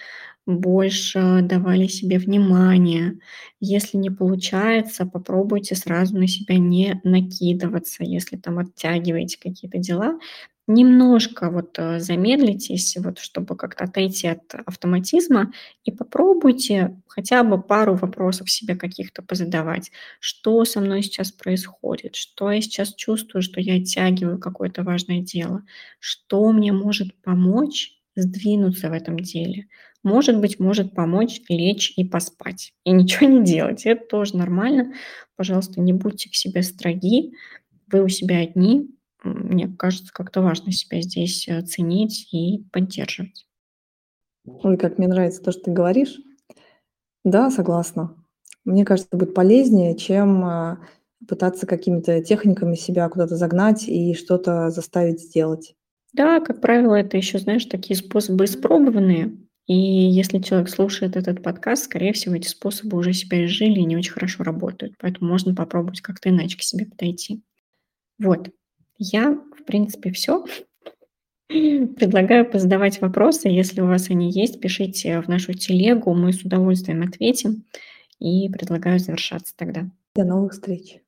больше 0.45 1.41
давали 1.43 1.87
себе 1.87 2.17
внимания. 2.17 3.19
Если 3.59 3.97
не 3.97 4.09
получается, 4.09 5.05
попробуйте 5.05 5.75
сразу 5.75 6.17
на 6.17 6.27
себя 6.27 6.57
не 6.57 6.99
накидываться, 7.03 8.03
если 8.03 8.37
там 8.37 8.59
оттягиваете 8.59 9.37
какие-то 9.39 9.77
дела. 9.77 10.19
Немножко 10.67 11.49
вот 11.49 11.77
э, 11.79 11.99
замедлитесь, 11.99 12.95
вот 12.97 13.19
чтобы 13.19 13.55
как-то 13.57 13.85
отойти 13.85 14.27
от 14.27 14.53
автоматизма 14.65 15.51
и 15.83 15.91
попробуйте 15.91 17.01
хотя 17.07 17.43
бы 17.43 17.61
пару 17.61 17.95
вопросов 17.95 18.49
себе 18.49 18.75
каких-то 18.75 19.23
позадавать. 19.23 19.91
Что 20.19 20.63
со 20.65 20.79
мной 20.79 21.01
сейчас 21.01 21.31
происходит? 21.31 22.15
Что 22.15 22.51
я 22.51 22.61
сейчас 22.61 22.93
чувствую, 22.93 23.41
что 23.41 23.59
я 23.59 23.75
оттягиваю 23.75 24.39
какое-то 24.39 24.83
важное 24.83 25.21
дело? 25.21 25.63
Что 25.99 26.51
мне 26.51 26.71
может 26.71 27.19
помочь 27.21 27.93
сдвинуться 28.15 28.89
в 28.89 28.93
этом 28.93 29.19
деле? 29.19 29.67
Может 30.03 30.39
быть, 30.39 30.59
может 30.59 30.93
помочь 30.93 31.41
лечь 31.49 31.91
и 31.97 32.05
поспать, 32.05 32.73
и 32.85 32.91
ничего 32.91 33.27
не 33.27 33.43
делать. 33.43 33.85
Это 33.85 34.05
тоже 34.05 34.37
нормально. 34.37 34.93
Пожалуйста, 35.35 35.81
не 35.81 35.91
будьте 35.93 36.29
к 36.29 36.35
себе 36.35 36.61
строги. 36.61 37.33
Вы 37.91 38.03
у 38.03 38.07
себя 38.07 38.37
одни, 38.39 38.89
мне 39.23 39.67
кажется, 39.67 40.11
как-то 40.13 40.41
важно 40.41 40.71
себя 40.71 41.01
здесь 41.01 41.47
э, 41.47 41.61
ценить 41.61 42.33
и 42.33 42.65
поддерживать. 42.71 43.47
Ой, 44.45 44.77
как 44.77 44.97
мне 44.97 45.07
нравится 45.07 45.41
то, 45.41 45.51
что 45.51 45.63
ты 45.63 45.71
говоришь. 45.71 46.19
Да, 47.23 47.51
согласна. 47.51 48.15
Мне 48.65 48.85
кажется, 48.85 49.15
будет 49.15 49.33
полезнее, 49.33 49.95
чем 49.95 50.43
а, 50.43 50.79
пытаться 51.27 51.67
какими-то 51.67 52.23
техниками 52.23 52.75
себя 52.75 53.07
куда-то 53.09 53.35
загнать 53.35 53.87
и 53.87 54.13
что-то 54.13 54.69
заставить 54.71 55.21
сделать. 55.21 55.75
Да, 56.13 56.39
как 56.39 56.61
правило, 56.61 56.95
это 56.95 57.17
еще, 57.17 57.39
знаешь, 57.39 57.65
такие 57.65 57.95
способы 57.95 58.45
испробованные. 58.45 59.37
И 59.67 59.75
если 59.75 60.39
человек 60.39 60.69
слушает 60.69 61.15
этот 61.15 61.41
подкаст, 61.41 61.85
скорее 61.85 62.13
всего, 62.13 62.35
эти 62.35 62.47
способы 62.47 62.97
уже 62.97 63.13
себя 63.13 63.45
изжили 63.45 63.79
и 63.79 63.85
не 63.85 63.95
очень 63.95 64.11
хорошо 64.11 64.43
работают. 64.43 64.95
Поэтому 64.99 65.29
можно 65.29 65.55
попробовать 65.55 66.01
как-то 66.01 66.29
иначе 66.29 66.57
к 66.57 66.63
себе 66.63 66.85
подойти. 66.85 67.43
Вот. 68.19 68.49
Я, 69.03 69.31
в 69.31 69.63
принципе, 69.65 70.11
все. 70.11 70.45
Предлагаю 71.47 72.47
позадавать 72.47 73.01
вопросы. 73.01 73.47
Если 73.47 73.81
у 73.81 73.87
вас 73.87 74.11
они 74.11 74.29
есть, 74.31 74.61
пишите 74.61 75.21
в 75.21 75.27
нашу 75.27 75.53
телегу. 75.53 76.13
Мы 76.13 76.33
с 76.33 76.43
удовольствием 76.43 77.01
ответим. 77.01 77.65
И 78.19 78.47
предлагаю 78.49 78.99
завершаться 78.99 79.55
тогда. 79.57 79.89
До 80.13 80.23
новых 80.23 80.51
встреч. 80.53 81.00